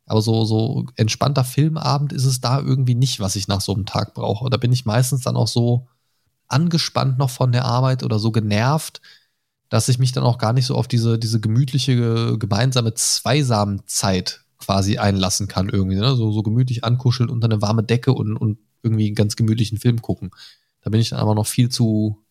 [0.06, 3.86] Aber so, so entspannter Filmabend ist es da irgendwie nicht, was ich nach so einem
[3.86, 4.48] Tag brauche.
[4.48, 5.88] Da bin ich meistens dann auch so
[6.48, 9.00] angespannt noch von der Arbeit oder so genervt,
[9.68, 14.98] dass ich mich dann auch gar nicht so auf diese, diese gemütliche, gemeinsame Zweisamenzeit quasi
[14.98, 15.96] einlassen kann irgendwie.
[15.96, 16.14] Ne?
[16.14, 20.02] So, so gemütlich ankuscheln unter eine warme Decke und, und irgendwie einen ganz gemütlichen Film
[20.02, 20.30] gucken.
[20.82, 22.24] Da bin ich dann aber noch viel zu,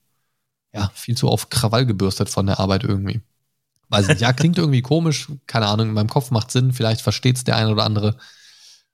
[0.73, 3.21] ja, viel zu auf Krawall gebürstet von der Arbeit irgendwie.
[3.89, 7.37] Weiß nicht, ja, klingt irgendwie komisch, keine Ahnung, in meinem Kopf macht Sinn, vielleicht versteht
[7.37, 8.17] es der eine oder andere.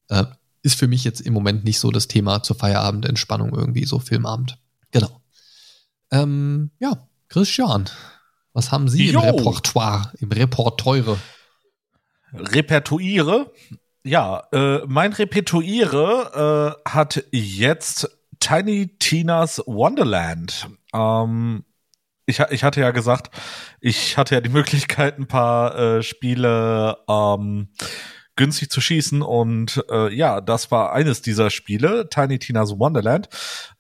[0.10, 0.26] Äh,
[0.64, 4.60] ist für mich jetzt im Moment nicht so das Thema zur Feierabendentspannung irgendwie, so Filmabend.
[4.92, 5.22] Genau.
[6.12, 7.90] Ähm, ja, Christian,
[8.54, 9.22] was haben Sie jo.
[9.22, 11.18] im Repertoire, im Repertoire?
[12.34, 13.52] Repertoire?
[14.04, 18.10] Ja, äh, mein Repertoire äh, hat jetzt
[18.40, 20.70] Tiny Tina's Wonderland.
[20.94, 21.64] Ähm,
[22.26, 23.30] ich, ich hatte ja gesagt,
[23.80, 27.70] ich hatte ja die Möglichkeit, ein paar äh, Spiele ähm,
[28.36, 33.28] günstig zu schießen und äh, ja, das war eines dieser Spiele, Tiny Tina's Wonderland.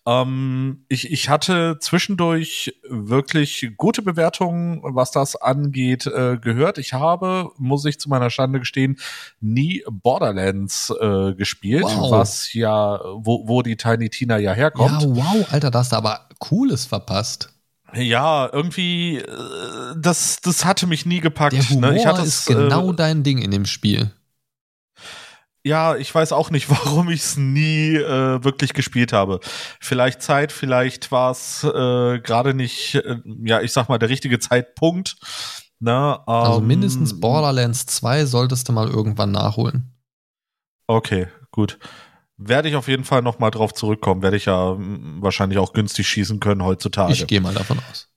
[0.05, 6.77] Ähm, ich, ich hatte zwischendurch wirklich gute Bewertungen, was das angeht, äh, gehört.
[6.79, 8.97] Ich habe, muss ich zu meiner Schande gestehen,
[9.39, 12.11] nie Borderlands äh, gespielt, wow.
[12.11, 15.01] was ja, wo, wo die Tiny Tina ja herkommt.
[15.01, 17.49] Ja, wow, Alter, da hast du aber Cooles verpasst.
[17.93, 19.27] Ja, irgendwie, äh,
[19.97, 21.53] das, das hatte mich nie gepackt.
[21.53, 21.97] Der Humor ne?
[21.97, 24.11] ich hatte ist genau äh, dein Ding in dem Spiel.
[25.63, 29.39] Ja, ich weiß auch nicht, warum ich es nie äh, wirklich gespielt habe.
[29.79, 34.39] Vielleicht Zeit, vielleicht war es äh, gerade nicht, äh, ja, ich sag mal, der richtige
[34.39, 35.17] Zeitpunkt.
[35.79, 35.91] Ne?
[35.91, 39.93] Also ähm, also mindestens Borderlands 2 solltest du mal irgendwann nachholen.
[40.87, 41.79] Okay, gut.
[42.37, 44.23] Werde ich auf jeden Fall noch mal drauf zurückkommen.
[44.23, 47.13] Werde ich ja wahrscheinlich auch günstig schießen können heutzutage.
[47.13, 48.09] Ich gehe mal davon aus.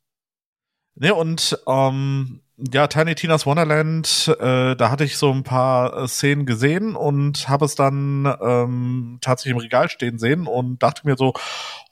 [0.97, 6.09] Ne, und ähm, ja, Tiny Tina's Wonderland, äh, da hatte ich so ein paar äh,
[6.09, 11.17] Szenen gesehen und habe es dann ähm, tatsächlich im Regal stehen sehen und dachte mir
[11.17, 11.35] so,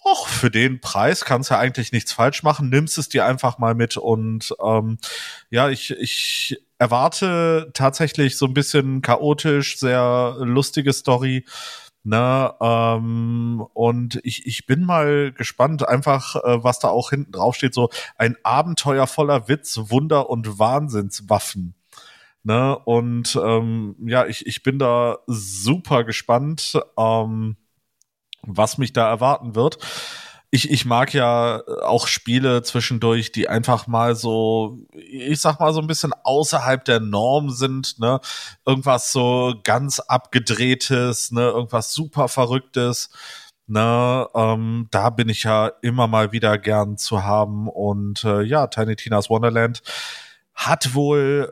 [0.05, 3.59] ach, für den Preis kannst du ja eigentlich nichts falsch machen, nimmst es dir einfach
[3.59, 3.97] mal mit.
[3.97, 4.99] Und ähm,
[5.51, 11.45] ja, ich, ich erwarte tatsächlich so ein bisschen chaotisch, sehr lustige Story
[12.05, 17.55] Ne, ähm, und ich, ich bin mal gespannt, einfach, äh, was da auch hinten drauf
[17.55, 21.75] steht, so ein Abenteuer voller Witz, Wunder und Wahnsinnswaffen.
[22.43, 27.57] Ne, und ähm, ja, ich, ich bin da super gespannt, ähm,
[28.43, 29.79] was mich da erwarten wird
[30.55, 35.81] ich, ich mag ja auch Spiele zwischendurch, die einfach mal so, ich sag mal so
[35.81, 38.21] ein bisschen außerhalb der Norm sind, ne?
[38.67, 41.41] Irgendwas so ganz abgedrehtes, ne?
[41.45, 43.11] Irgendwas super verrücktes.
[43.69, 48.67] Ne, ähm, da bin ich ja immer mal wieder gern zu haben und äh, ja,
[48.67, 49.83] Tiny Tina's Wonderland
[50.55, 51.49] hat wohl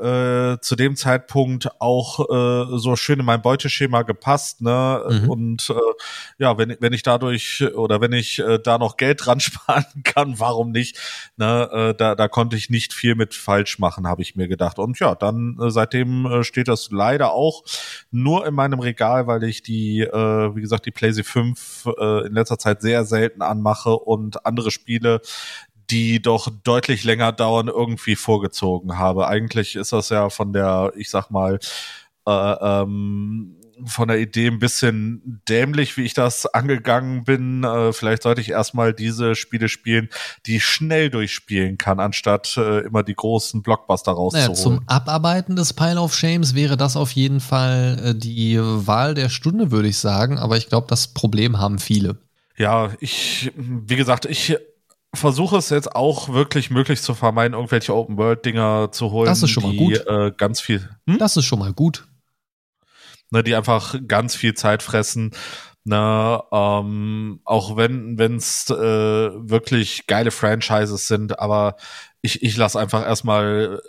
[0.58, 5.04] äh, zu dem Zeitpunkt auch äh, so schön in mein Beuteschema gepasst, ne?
[5.08, 5.30] Mhm.
[5.30, 5.74] Und äh,
[6.38, 10.38] ja, wenn, wenn ich dadurch oder wenn ich äh, da noch Geld dran sparen kann,
[10.38, 10.98] warum nicht?
[11.36, 11.68] Ne?
[11.72, 14.78] Äh, da, da konnte ich nicht viel mit falsch machen, habe ich mir gedacht.
[14.78, 17.64] Und ja, dann äh, seitdem äh, steht das leider auch
[18.10, 22.34] nur in meinem Regal, weil ich die, äh, wie gesagt, die PlayStation 5 äh, in
[22.34, 25.20] letzter Zeit sehr selten anmache und andere Spiele
[25.90, 29.28] die doch deutlich länger dauern, irgendwie vorgezogen habe.
[29.28, 31.58] Eigentlich ist das ja von der, ich sag mal,
[32.26, 37.64] äh, ähm, von der Idee ein bisschen dämlich, wie ich das angegangen bin.
[37.64, 40.08] Äh, vielleicht sollte ich erstmal diese Spiele spielen,
[40.46, 44.52] die ich schnell durchspielen kann, anstatt äh, immer die großen Blockbuster rauszuholen.
[44.52, 49.14] Naja, zum Abarbeiten des Pile of Shames wäre das auf jeden Fall äh, die Wahl
[49.14, 50.38] der Stunde, würde ich sagen.
[50.38, 52.18] Aber ich glaube, das Problem haben viele.
[52.56, 54.58] Ja, ich, wie gesagt, ich
[55.14, 59.26] versuche es jetzt auch wirklich möglich zu vermeiden, irgendwelche Open-World-Dinger zu holen.
[59.26, 60.06] Das ist schon mal gut.
[60.06, 60.88] Äh, ganz viel.
[61.06, 61.18] Hm?
[61.18, 62.06] Das ist schon mal gut.
[63.30, 65.32] Ne, die einfach ganz viel Zeit fressen.
[65.84, 71.76] Na, ähm, auch wenn es äh, wirklich geile Franchises sind, aber
[72.22, 73.80] ich, ich lasse einfach erstmal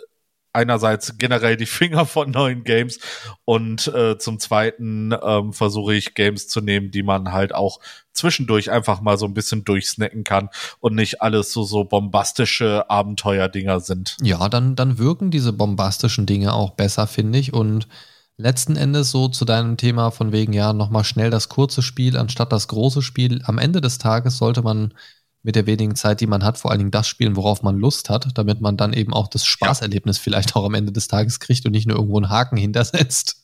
[0.52, 2.98] einerseits generell die Finger von neuen Games
[3.44, 7.80] und äh, zum zweiten ähm, versuche ich Games zu nehmen, die man halt auch
[8.12, 10.50] zwischendurch einfach mal so ein bisschen durchsnacken kann
[10.80, 14.16] und nicht alles so so bombastische Abenteuerdinger sind.
[14.20, 17.88] Ja, dann dann wirken diese bombastischen Dinge auch besser, finde ich und
[18.36, 22.52] letzten Endes so zu deinem Thema von wegen, ja, nochmal schnell das kurze Spiel anstatt
[22.52, 23.42] das große Spiel.
[23.44, 24.94] Am Ende des Tages sollte man
[25.42, 28.10] mit der wenigen Zeit, die man hat, vor allen Dingen das spielen, worauf man Lust
[28.10, 30.22] hat, damit man dann eben auch das Spaßerlebnis ja.
[30.22, 33.42] vielleicht auch am Ende des Tages kriegt und nicht nur irgendwo einen Haken hintersetzt.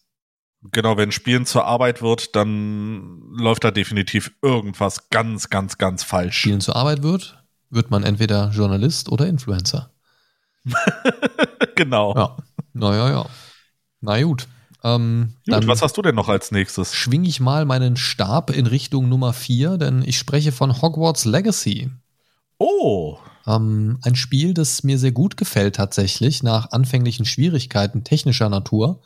[0.62, 6.38] Genau, wenn Spielen zur Arbeit wird, dann läuft da definitiv irgendwas ganz, ganz, ganz falsch.
[6.38, 9.92] Spielen zur Arbeit wird, wird man entweder Journalist oder Influencer.
[11.76, 12.14] genau.
[12.14, 12.36] Ja.
[12.72, 13.26] Naja, ja.
[14.01, 14.49] Na gut.
[14.84, 16.94] Ähm, gut, was hast du denn noch als nächstes?
[16.94, 21.90] Schwing ich mal meinen Stab in Richtung Nummer 4, denn ich spreche von Hogwarts Legacy.
[22.58, 23.18] Oh.
[23.46, 29.00] Ähm, ein Spiel, das mir sehr gut gefällt tatsächlich, nach anfänglichen Schwierigkeiten technischer Natur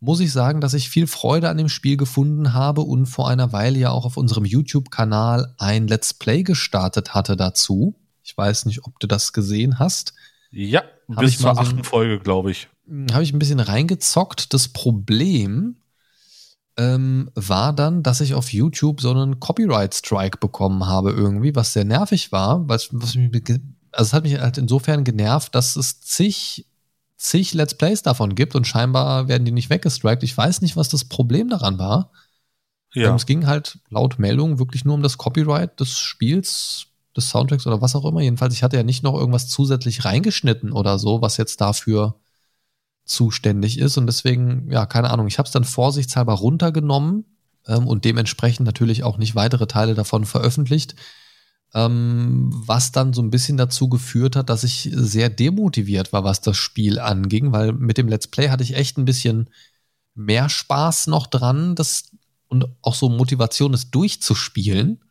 [0.00, 3.52] muss ich sagen, dass ich viel Freude an dem Spiel gefunden habe und vor einer
[3.52, 7.94] Weile ja auch auf unserem YouTube-Kanal ein Let's Play gestartet hatte dazu.
[8.22, 10.14] Ich weiß nicht, ob du das gesehen hast.
[10.50, 12.68] Ja, hab bis zur achten so Folge, glaube ich.
[12.88, 14.52] Hm, habe ich ein bisschen reingezockt.
[14.54, 15.76] Das Problem
[16.76, 21.84] ähm, war dann, dass ich auf YouTube so einen Copyright-Strike bekommen habe irgendwie, was sehr
[21.84, 22.68] nervig war.
[22.68, 23.32] Was, was mich,
[23.92, 26.66] also es hat mich halt insofern genervt, dass es zig
[27.18, 30.22] zig Let's Plays davon gibt und scheinbar werden die nicht weggestrikt.
[30.22, 32.12] Ich weiß nicht, was das Problem daran war.
[32.94, 33.10] Ja.
[33.10, 36.86] Ähm, es ging halt laut Meldung wirklich nur um das Copyright des Spiels,
[37.16, 38.20] des Soundtracks oder was auch immer.
[38.20, 42.14] Jedenfalls, ich hatte ja nicht noch irgendwas zusätzlich reingeschnitten oder so, was jetzt dafür
[43.08, 43.96] zuständig ist.
[43.96, 47.24] Und deswegen, ja, keine Ahnung, ich habe es dann vorsichtshalber runtergenommen
[47.66, 50.94] ähm, und dementsprechend natürlich auch nicht weitere Teile davon veröffentlicht
[51.74, 56.40] ähm, was dann so ein bisschen dazu geführt hat, dass ich sehr demotiviert war, was
[56.40, 59.50] das Spiel anging, weil mit dem Let's Play hatte ich echt ein bisschen
[60.14, 62.10] mehr Spaß noch dran das,
[62.48, 65.04] und auch so Motivation, es durchzuspielen.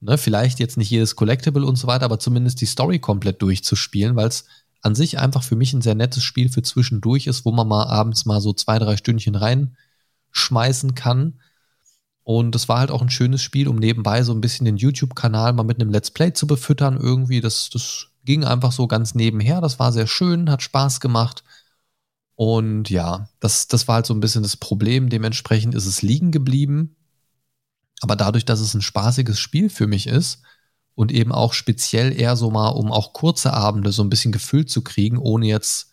[0.00, 4.16] Ne, vielleicht jetzt nicht jedes Collectible und so weiter, aber zumindest die Story komplett durchzuspielen,
[4.16, 4.46] weil es
[4.82, 7.84] an sich einfach für mich ein sehr nettes Spiel für zwischendurch ist, wo man mal
[7.84, 11.40] abends mal so zwei, drei Stündchen reinschmeißen kann.
[12.24, 15.52] Und es war halt auch ein schönes Spiel, um nebenbei so ein bisschen den YouTube-Kanal
[15.52, 16.98] mal mit einem Let's Play zu befüttern.
[17.00, 19.60] Irgendwie, das, das ging einfach so ganz nebenher.
[19.60, 21.44] Das war sehr schön, hat Spaß gemacht.
[22.34, 25.10] Und ja, das, das war halt so ein bisschen das Problem.
[25.10, 26.96] Dementsprechend ist es liegen geblieben.
[28.00, 30.42] Aber dadurch, dass es ein spaßiges Spiel für mich ist
[30.94, 34.70] und eben auch speziell eher so mal, um auch kurze Abende so ein bisschen gefüllt
[34.70, 35.92] zu kriegen, ohne jetzt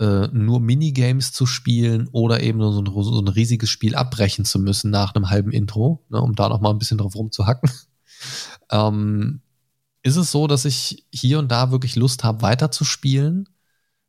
[0.00, 4.58] äh, nur Minigames zu spielen oder eben so ein, so ein, riesiges Spiel abbrechen zu
[4.58, 7.70] müssen nach einem halben Intro, ne, um da noch mal ein bisschen drauf rumzuhacken.
[8.70, 9.40] ähm,
[10.02, 13.48] ist es so, dass ich hier und da wirklich Lust habe, weiterzuspielen.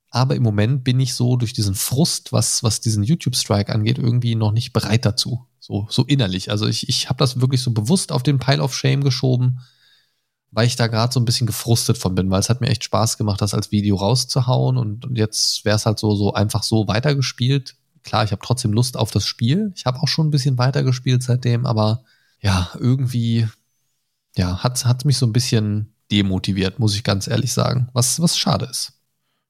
[0.09, 4.35] Aber im Moment bin ich so durch diesen Frust, was, was diesen YouTube-Strike angeht, irgendwie
[4.35, 5.45] noch nicht bereit dazu.
[5.59, 6.51] So, so innerlich.
[6.51, 9.59] Also ich, ich habe das wirklich so bewusst auf den Pile of Shame geschoben
[10.55, 12.85] weil ich da gerade so ein bisschen gefrustet von bin, weil es hat mir echt
[12.85, 16.63] Spaß gemacht, das als Video rauszuhauen und, und jetzt wäre es halt so, so einfach
[16.63, 17.75] so weitergespielt.
[18.03, 19.73] Klar, ich habe trotzdem Lust auf das Spiel.
[19.75, 22.03] Ich habe auch schon ein bisschen weitergespielt seitdem, aber
[22.39, 23.47] ja, irgendwie,
[24.37, 28.37] ja, hat, hat mich so ein bisschen demotiviert, muss ich ganz ehrlich sagen, was, was
[28.37, 28.93] schade ist.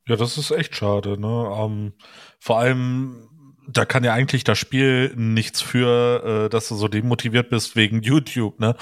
[0.08, 1.50] Ja, das ist echt schade, ne?
[1.56, 1.94] Ähm,
[2.40, 3.28] vor allem,
[3.68, 8.02] da kann ja eigentlich das Spiel nichts für, äh, dass du so demotiviert bist wegen
[8.02, 8.76] YouTube, ne?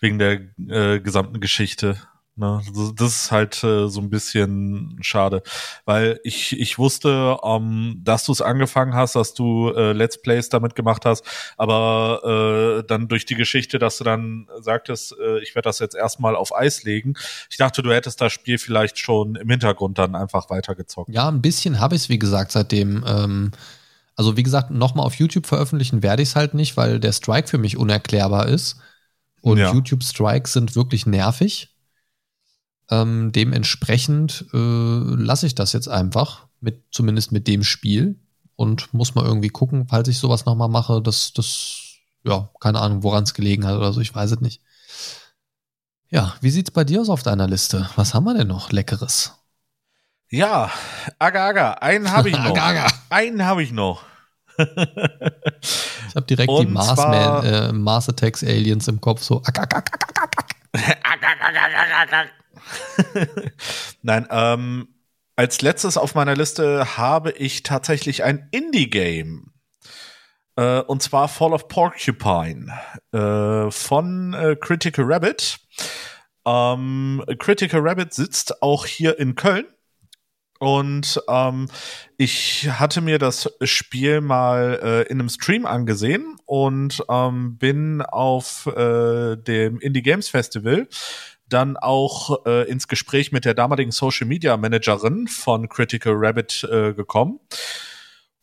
[0.00, 1.96] Wegen der äh, gesamten Geschichte.
[2.38, 2.62] Ne?
[2.94, 5.42] Das, ist halt äh, so ein bisschen schade,
[5.84, 10.48] weil ich ich wusste, ähm, dass du es angefangen hast, dass du äh, Let's Plays
[10.48, 11.24] damit gemacht hast,
[11.56, 15.96] aber äh, dann durch die Geschichte, dass du dann sagtest, äh, ich werde das jetzt
[15.96, 17.14] erstmal auf Eis legen.
[17.50, 21.12] Ich dachte, du hättest das Spiel vielleicht schon im Hintergrund dann einfach weitergezockt.
[21.12, 23.04] Ja, ein bisschen habe ich es, wie gesagt, seitdem.
[23.04, 23.50] Ähm
[24.18, 27.46] also wie gesagt, nochmal auf YouTube veröffentlichen werde ich es halt nicht, weil der Strike
[27.46, 28.80] für mich unerklärbar ist.
[29.42, 29.72] Und ja.
[29.72, 31.76] YouTube-Strikes sind wirklich nervig.
[32.90, 38.18] Ähm, dementsprechend äh, lasse ich das jetzt einfach, mit, zumindest mit dem Spiel.
[38.56, 41.78] Und muss mal irgendwie gucken, falls ich sowas nochmal mache, dass das,
[42.24, 44.62] ja, keine Ahnung, woran es gelegen hat oder so, ich weiß es nicht.
[46.10, 47.88] Ja, wie sieht's bei dir aus auf deiner Liste?
[47.94, 49.34] Was haben wir denn noch Leckeres?
[50.28, 50.72] Ja,
[51.20, 52.46] Aga Aga, einen habe ich noch.
[52.46, 52.86] aga, aga.
[53.10, 54.07] Einen habe ich noch.
[54.58, 59.42] Ich habe direkt Und die Mars, Man, äh, Mars Attacks Aliens im Kopf, so.
[64.02, 64.88] Nein, ähm,
[65.36, 69.52] als letztes auf meiner Liste habe ich tatsächlich ein Indie-Game.
[70.56, 72.72] Äh, und zwar Fall of Porcupine
[73.12, 75.60] äh, von äh, Critical Rabbit.
[76.44, 79.66] Ähm, Critical Rabbit sitzt auch hier in Köln
[80.58, 81.68] und ähm,
[82.16, 88.66] ich hatte mir das Spiel mal äh, in einem Stream angesehen und ähm, bin auf
[88.66, 90.88] äh, dem Indie Games Festival
[91.48, 96.92] dann auch äh, ins Gespräch mit der damaligen Social Media Managerin von Critical Rabbit äh,
[96.92, 97.40] gekommen.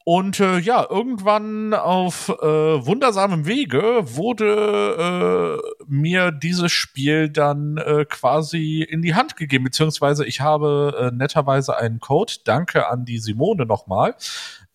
[0.07, 8.05] Und äh, ja, irgendwann auf äh, wundersamem Wege wurde äh, mir dieses Spiel dann äh,
[8.05, 13.17] quasi in die Hand gegeben, beziehungsweise ich habe äh, netterweise einen Code, danke an die
[13.17, 14.15] Simone nochmal,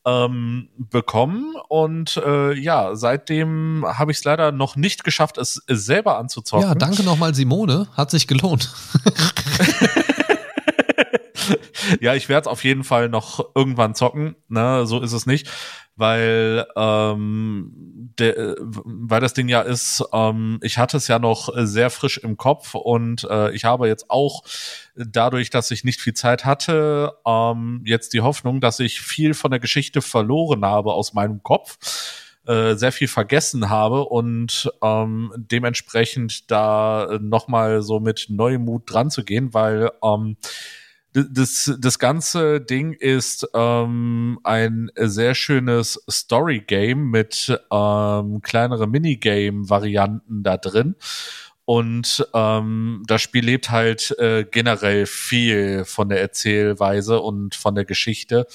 [0.04, 1.54] ähm, bekommen.
[1.68, 6.66] Und äh, ja, seitdem habe ich es leider noch nicht geschafft, es selber anzuzocken.
[6.66, 8.74] Ja, danke nochmal Simone, hat sich gelohnt.
[12.00, 14.36] ja, ich werde es auf jeden Fall noch irgendwann zocken.
[14.48, 15.48] Ne, so ist es nicht,
[15.96, 17.72] weil ähm,
[18.18, 20.02] der, weil das Ding ja ist.
[20.12, 24.10] Ähm, ich hatte es ja noch sehr frisch im Kopf und äh, ich habe jetzt
[24.10, 24.42] auch
[24.96, 29.50] dadurch, dass ich nicht viel Zeit hatte, ähm, jetzt die Hoffnung, dass ich viel von
[29.50, 31.78] der Geschichte verloren habe aus meinem Kopf
[32.46, 39.10] äh, sehr viel vergessen habe und ähm, dementsprechend da nochmal so mit neuem Mut dran
[39.10, 40.36] zu gehen, weil ähm,
[41.12, 50.56] das, das ganze Ding ist ähm, ein sehr schönes Story-Game mit ähm, kleinere Minigame-Varianten da
[50.56, 50.94] drin.
[51.64, 57.84] Und ähm, das Spiel lebt halt äh, generell viel von der Erzählweise und von der
[57.84, 58.46] Geschichte.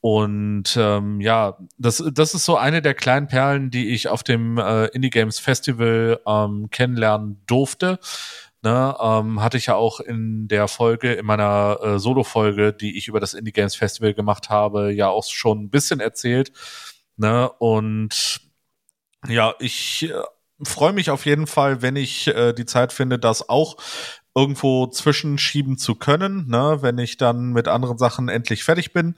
[0.00, 4.58] Und ähm, ja, das, das ist so eine der kleinen Perlen, die ich auf dem
[4.58, 8.00] äh, Indie Games Festival ähm, kennenlernen durfte.
[8.64, 13.08] Ne, ähm, hatte ich ja auch in der Folge, in meiner äh, Solo-Folge, die ich
[13.08, 16.52] über das Indie Games Festival gemacht habe, ja auch schon ein bisschen erzählt.
[17.16, 18.40] Ne, und
[19.26, 20.14] ja, ich äh,
[20.64, 23.76] freue mich auf jeden Fall, wenn ich äh, die Zeit finde, das auch
[24.34, 29.16] irgendwo zwischenschieben zu können, ne, wenn ich dann mit anderen Sachen endlich fertig bin.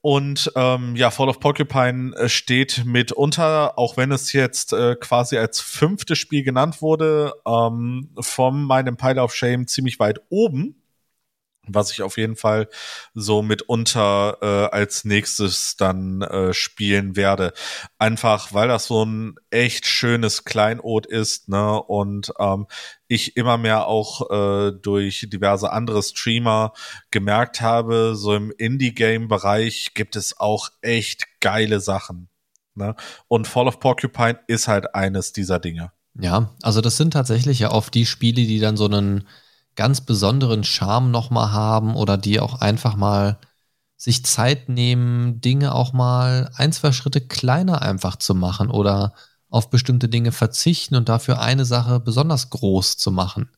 [0.00, 5.36] Und ähm, ja, Fall of Porcupine äh, steht mitunter, auch wenn es jetzt äh, quasi
[5.36, 10.76] als fünftes Spiel genannt wurde, ähm, von meinem Pile of Shame ziemlich weit oben
[11.68, 12.68] was ich auf jeden Fall
[13.14, 17.52] so mitunter äh, als nächstes dann äh, spielen werde.
[17.98, 21.82] Einfach, weil das so ein echt schönes Kleinod ist, ne?
[21.82, 22.66] Und ähm,
[23.08, 26.72] ich immer mehr auch äh, durch diverse andere Streamer
[27.10, 32.28] gemerkt habe, so im Indie-Game-Bereich gibt es auch echt geile Sachen.
[32.74, 32.94] Ne?
[33.26, 35.92] Und Fall of Porcupine ist halt eines dieser Dinge.
[36.20, 39.26] Ja, also das sind tatsächlich ja oft die Spiele, die dann so einen
[39.78, 43.38] ganz besonderen Charme nochmal haben oder die auch einfach mal
[43.96, 49.14] sich Zeit nehmen, Dinge auch mal ein, zwei Schritte kleiner einfach zu machen oder
[49.48, 53.50] auf bestimmte Dinge verzichten und dafür eine Sache besonders groß zu machen.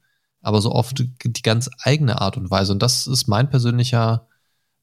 [0.43, 2.73] Aber so oft die ganz eigene Art und Weise.
[2.73, 4.29] Und das ist mein persönlicher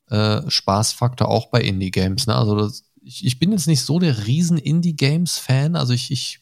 [0.10, 2.26] äh, Spaßfaktor auch bei Indie-Games.
[2.26, 2.36] Ne?
[2.36, 5.76] Also das, ich, ich bin jetzt nicht so der riesen Indie-Games-Fan.
[5.76, 6.40] Also ich, ich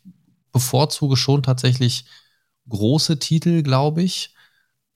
[0.53, 2.05] bevorzuge schon tatsächlich
[2.69, 4.34] große Titel, glaube ich.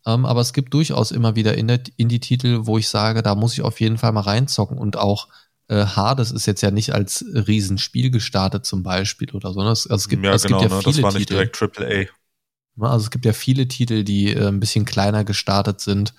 [0.05, 3.79] Ähm, aber es gibt durchaus immer wieder Indie-Titel, wo ich sage, da muss ich auf
[3.79, 4.77] jeden Fall mal reinzocken.
[4.77, 5.27] Und auch
[5.67, 9.61] äh, Hades ist jetzt ja nicht als Riesenspiel gestartet zum Beispiel oder so.
[9.61, 9.69] Ne?
[9.69, 10.83] Es, also es gibt ja, es genau, gibt ja ne?
[10.83, 11.33] viele das war nicht Titel.
[11.33, 12.87] direkt AAA.
[12.87, 16.13] Also es gibt ja viele Titel, die äh, ein bisschen kleiner gestartet sind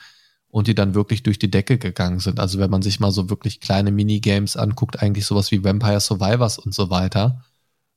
[0.49, 2.39] und die dann wirklich durch die Decke gegangen sind.
[2.41, 6.59] Also wenn man sich mal so wirklich kleine Minigames anguckt, eigentlich sowas wie Vampire Survivors
[6.59, 7.45] und so weiter,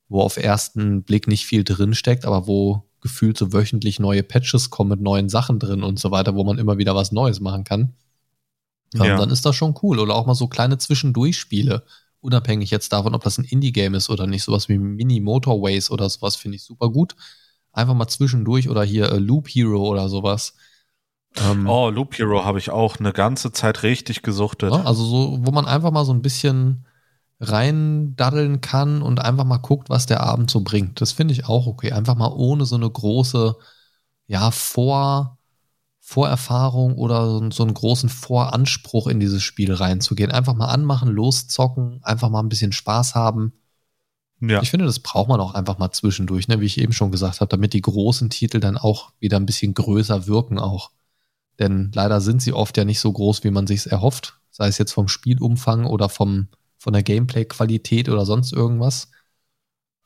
[0.07, 4.89] wo auf ersten Blick nicht viel drinsteckt, aber wo gefühlt so wöchentlich neue Patches kommen
[4.89, 7.93] mit neuen Sachen drin und so weiter, wo man immer wieder was Neues machen kann.
[8.93, 9.17] Ja.
[9.17, 9.99] Dann ist das schon cool.
[9.99, 11.83] Oder auch mal so kleine Zwischendurchspiele.
[12.21, 14.43] Unabhängig jetzt davon, ob das ein Indie-Game ist oder nicht.
[14.43, 17.15] Sowas wie Mini Motorways oder sowas finde ich super gut.
[17.73, 20.55] Einfach mal zwischendurch oder hier äh, Loop Hero oder sowas.
[21.35, 24.71] Ähm, oh, Loop Hero habe ich auch eine ganze Zeit richtig gesuchtet.
[24.71, 26.85] Ja, also so, wo man einfach mal so ein bisschen
[27.43, 31.01] reindaddeln kann und einfach mal guckt, was der Abend so bringt.
[31.01, 31.91] Das finde ich auch okay.
[31.91, 33.55] Einfach mal ohne so eine große,
[34.27, 35.37] ja, Vor,
[35.99, 40.31] Vorerfahrung oder so, so einen großen Voranspruch in dieses Spiel reinzugehen.
[40.31, 43.53] Einfach mal anmachen, loszocken, einfach mal ein bisschen Spaß haben.
[44.41, 44.61] Ja.
[44.61, 46.59] Ich finde, das braucht man auch einfach mal zwischendurch, ne?
[46.59, 49.73] wie ich eben schon gesagt habe, damit die großen Titel dann auch wieder ein bisschen
[49.73, 50.91] größer wirken auch.
[51.59, 54.39] Denn leider sind sie oft ja nicht so groß, wie man sich erhofft.
[54.51, 56.49] Sei es jetzt vom Spielumfang oder vom,
[56.83, 59.09] von der Gameplay-Qualität oder sonst irgendwas.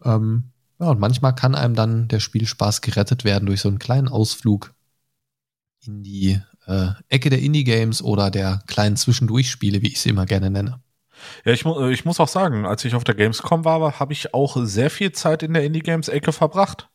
[0.06, 4.08] Ähm, ja, und manchmal kann einem dann der Spielspaß gerettet werden durch so einen kleinen
[4.08, 4.76] Ausflug
[5.84, 10.52] in die äh, Ecke der Indie-Games oder der kleinen Zwischendurchspiele, wie ich sie immer gerne
[10.52, 10.80] nenne.
[11.46, 14.36] Ja, ich, mu ich muss auch sagen, als ich auf der Gamescom war, habe ich
[14.36, 16.90] auch sehr viel Zeit in der Indie-Games-Ecke verbracht.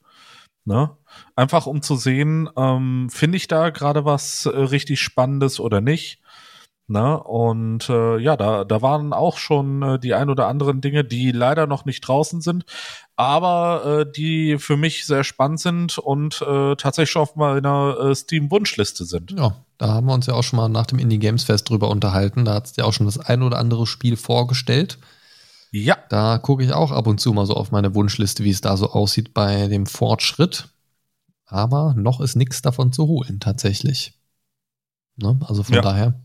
[0.64, 0.96] Ne?
[1.34, 6.22] Einfach um zu sehen, ähm, finde ich da gerade was äh, richtig Spannendes oder nicht.
[6.92, 7.18] Ne?
[7.22, 11.32] Und äh, ja, da, da waren auch schon äh, die ein oder anderen Dinge, die
[11.32, 12.66] leider noch nicht draußen sind,
[13.16, 18.14] aber äh, die für mich sehr spannend sind und äh, tatsächlich schon auf meiner äh,
[18.14, 19.30] Steam-Wunschliste sind.
[19.32, 21.88] Ja, da haben wir uns ja auch schon mal nach dem Indie Games Fest drüber
[21.88, 22.44] unterhalten.
[22.44, 24.98] Da hat es ja auch schon das ein oder andere Spiel vorgestellt.
[25.70, 25.96] Ja.
[26.10, 28.76] Da gucke ich auch ab und zu mal so auf meine Wunschliste, wie es da
[28.76, 30.68] so aussieht bei dem Fortschritt.
[31.46, 34.12] Aber noch ist nichts davon zu holen, tatsächlich.
[35.16, 35.40] Ne?
[35.48, 35.80] Also von Ja.
[35.80, 36.20] daher.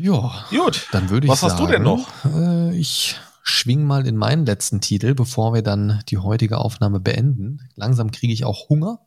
[0.00, 0.88] Ja, Gut.
[0.92, 1.52] dann würde ich Was sagen.
[1.52, 2.08] hast du denn noch?
[2.24, 7.68] Äh, ich schwing mal in meinen letzten Titel, bevor wir dann die heutige Aufnahme beenden.
[7.74, 9.00] Langsam kriege ich auch Hunger.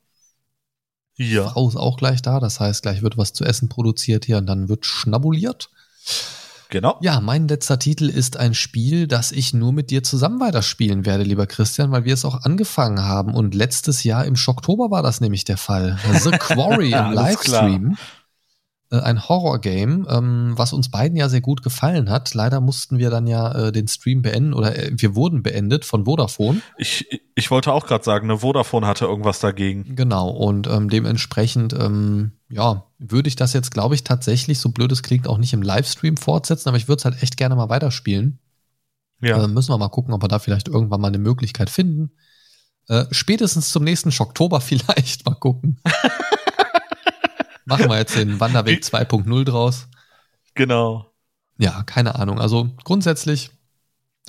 [1.16, 1.50] Ja.
[1.50, 4.48] Frau ist auch gleich da, das heißt, gleich wird was zu essen produziert hier und
[4.48, 5.70] dann wird schnabuliert.
[6.70, 6.98] Genau.
[7.02, 11.24] Ja, mein letzter Titel ist ein Spiel, das ich nur mit dir zusammen weiterspielen werde,
[11.24, 13.36] lieber Christian, weil wir es auch angefangen haben.
[13.36, 16.00] Und letztes Jahr im Oktober war das nämlich der Fall.
[16.24, 17.92] The Quarry im Livestream.
[17.92, 18.23] Äh,
[19.00, 22.34] Ein Horror-Game, ähm, was uns beiden ja sehr gut gefallen hat.
[22.34, 26.06] Leider mussten wir dann ja äh, den Stream beenden oder äh, wir wurden beendet von
[26.06, 26.62] Vodafone.
[26.78, 29.96] Ich, ich wollte auch gerade sagen, ne, Vodafone hatte irgendwas dagegen.
[29.96, 34.92] Genau, und ähm, dementsprechend, ähm, ja, würde ich das jetzt, glaube ich, tatsächlich, so blöd
[34.92, 37.70] es klingt, auch nicht im Livestream fortsetzen, aber ich würde es halt echt gerne mal
[37.70, 38.40] weiterspielen.
[39.22, 39.44] Ja.
[39.44, 42.12] Äh, müssen wir mal gucken, ob wir da vielleicht irgendwann mal eine Möglichkeit finden.
[42.90, 45.80] Äh, spätestens zum nächsten Oktober vielleicht mal gucken.
[47.66, 49.88] Machen wir jetzt den Wanderweg 2.0 draus.
[50.54, 51.12] Genau.
[51.58, 52.40] Ja, keine Ahnung.
[52.40, 53.52] Also grundsätzlich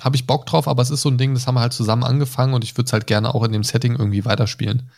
[0.01, 2.03] habe ich Bock drauf, aber es ist so ein Ding, das haben wir halt zusammen
[2.03, 4.91] angefangen und ich würde es halt gerne auch in dem Setting irgendwie weiterspielen.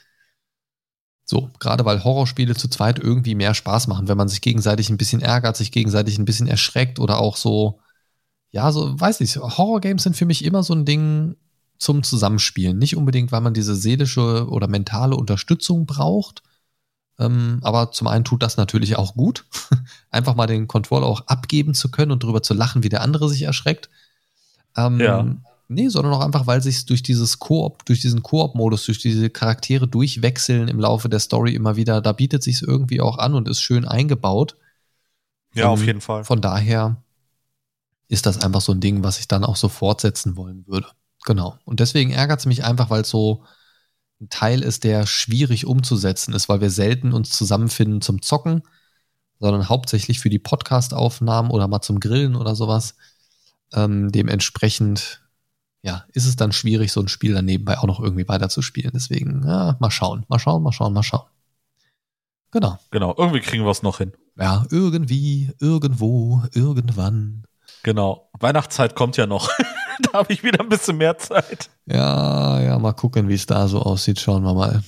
[1.24, 4.98] So, gerade weil Horrorspiele zu zweit irgendwie mehr Spaß machen, wenn man sich gegenseitig ein
[4.98, 7.80] bisschen ärgert, sich gegenseitig ein bisschen erschreckt oder auch so,
[8.52, 11.36] ja, so, weiß ich, Horrorgames sind für mich immer so ein Ding
[11.78, 12.78] zum Zusammenspielen.
[12.78, 16.44] Nicht unbedingt, weil man diese seelische oder mentale Unterstützung braucht,
[17.20, 19.46] ähm, aber zum einen tut das natürlich auch gut,
[20.12, 23.30] einfach mal den Controller auch abgeben zu können und drüber zu lachen, wie der andere
[23.30, 23.90] sich erschreckt.
[24.76, 25.26] Ähm, Ja.
[25.70, 29.86] Nee, sondern auch einfach, weil sich durch dieses Koop, durch diesen Koop-Modus, durch diese Charaktere
[29.86, 33.60] durchwechseln im Laufe der Story immer wieder, da bietet sich irgendwie auch an und ist
[33.60, 34.56] schön eingebaut.
[35.54, 36.24] Ja, Ähm, auf jeden Fall.
[36.24, 37.04] Von daher
[38.08, 40.88] ist das einfach so ein Ding, was ich dann auch so fortsetzen wollen würde.
[41.26, 41.58] Genau.
[41.66, 43.44] Und deswegen ärgert es mich einfach, weil es so
[44.20, 48.64] ein Teil ist, der schwierig umzusetzen ist, weil wir selten uns zusammenfinden zum Zocken,
[49.40, 52.96] sondern hauptsächlich für die Podcast-Aufnahmen oder mal zum Grillen oder sowas.
[53.74, 55.22] Ähm, dementsprechend,
[55.84, 58.92] ja, ist es dann schwierig, so ein Spiel dann nebenbei auch noch irgendwie weiterzuspielen.
[58.94, 61.28] Deswegen, ja, mal schauen, mal schauen, mal schauen, mal schauen.
[62.52, 62.80] Genau.
[62.92, 63.14] Genau.
[63.18, 64.14] Irgendwie kriegen wir es noch hin.
[64.38, 67.44] Ja, irgendwie, irgendwo, irgendwann.
[67.84, 68.30] Genau.
[68.40, 69.50] Weihnachtszeit kommt ja noch.
[70.12, 71.70] da habe ich wieder ein bisschen mehr Zeit.
[71.86, 74.20] Ja, ja, mal gucken, wie es da so aussieht.
[74.20, 74.84] Schauen wir mal.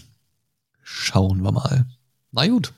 [0.83, 1.85] Schauen wir mal.
[2.31, 2.73] Na gut.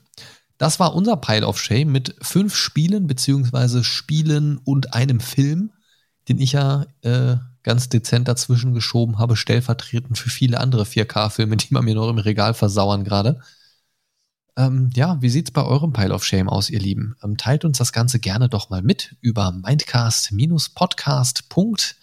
[0.58, 5.72] Das war unser Pile of Shame mit fünf Spielen, beziehungsweise Spielen und einem Film,
[6.28, 11.74] den ich ja äh, ganz dezent dazwischen geschoben habe, stellvertretend für viele andere 4K-Filme, die
[11.74, 13.40] man mir noch im Regal versauern gerade.
[14.56, 17.16] Ähm, ja, wie sieht's bei eurem Pile of Shame aus, ihr Lieben?
[17.24, 22.01] Ähm, teilt uns das Ganze gerne doch mal mit über mindcast-podcast.de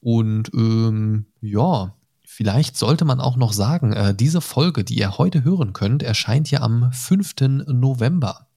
[0.00, 5.44] und ähm, ja, vielleicht sollte man auch noch sagen, äh, diese Folge, die ihr heute
[5.44, 7.34] hören könnt, erscheint ja am 5.
[7.66, 8.48] November.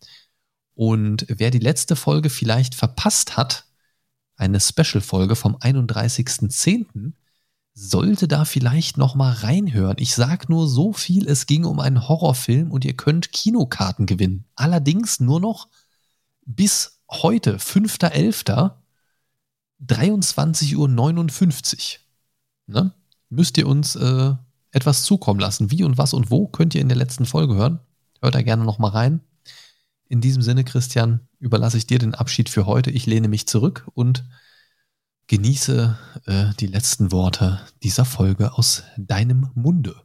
[0.76, 3.66] Und wer die letzte Folge vielleicht verpasst hat,
[4.36, 7.14] eine Special-Folge vom 31.10.,
[7.74, 9.96] sollte da vielleicht noch mal reinhören.
[10.00, 14.46] Ich sag nur so viel, es ging um einen Horrorfilm und ihr könnt Kinokarten gewinnen.
[14.56, 15.70] Allerdings nur noch
[16.46, 18.74] bis heute, 5.11.,
[19.86, 22.00] 23.59 Uhr.
[22.68, 22.94] Ne?
[23.30, 24.34] Müsst ihr uns äh,
[24.72, 25.72] etwas zukommen lassen.
[25.72, 27.80] Wie und was und wo könnt ihr in der letzten Folge hören.
[28.22, 29.22] Hört da gerne noch mal rein.
[30.08, 32.92] In diesem Sinne, Christian, überlasse ich dir den Abschied für heute.
[32.92, 34.26] Ich lehne mich zurück und
[35.28, 39.96] genieße äh, die letzten Worte dieser Folge aus deinem Munde.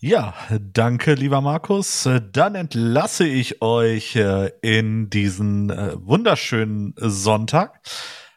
[0.00, 0.34] Ja,
[0.72, 2.08] danke, lieber Markus.
[2.32, 7.80] Dann entlasse ich euch äh, in diesen äh, wunderschönen Sonntag.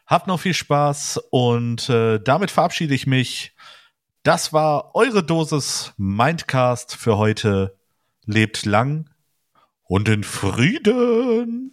[0.08, 3.54] Habt noch viel Spaß und äh, damit verabschiede ich mich.
[4.22, 7.76] Das war eure Dosis Mindcast für heute.
[8.24, 9.10] Lebt lang
[9.84, 11.72] und in Frieden.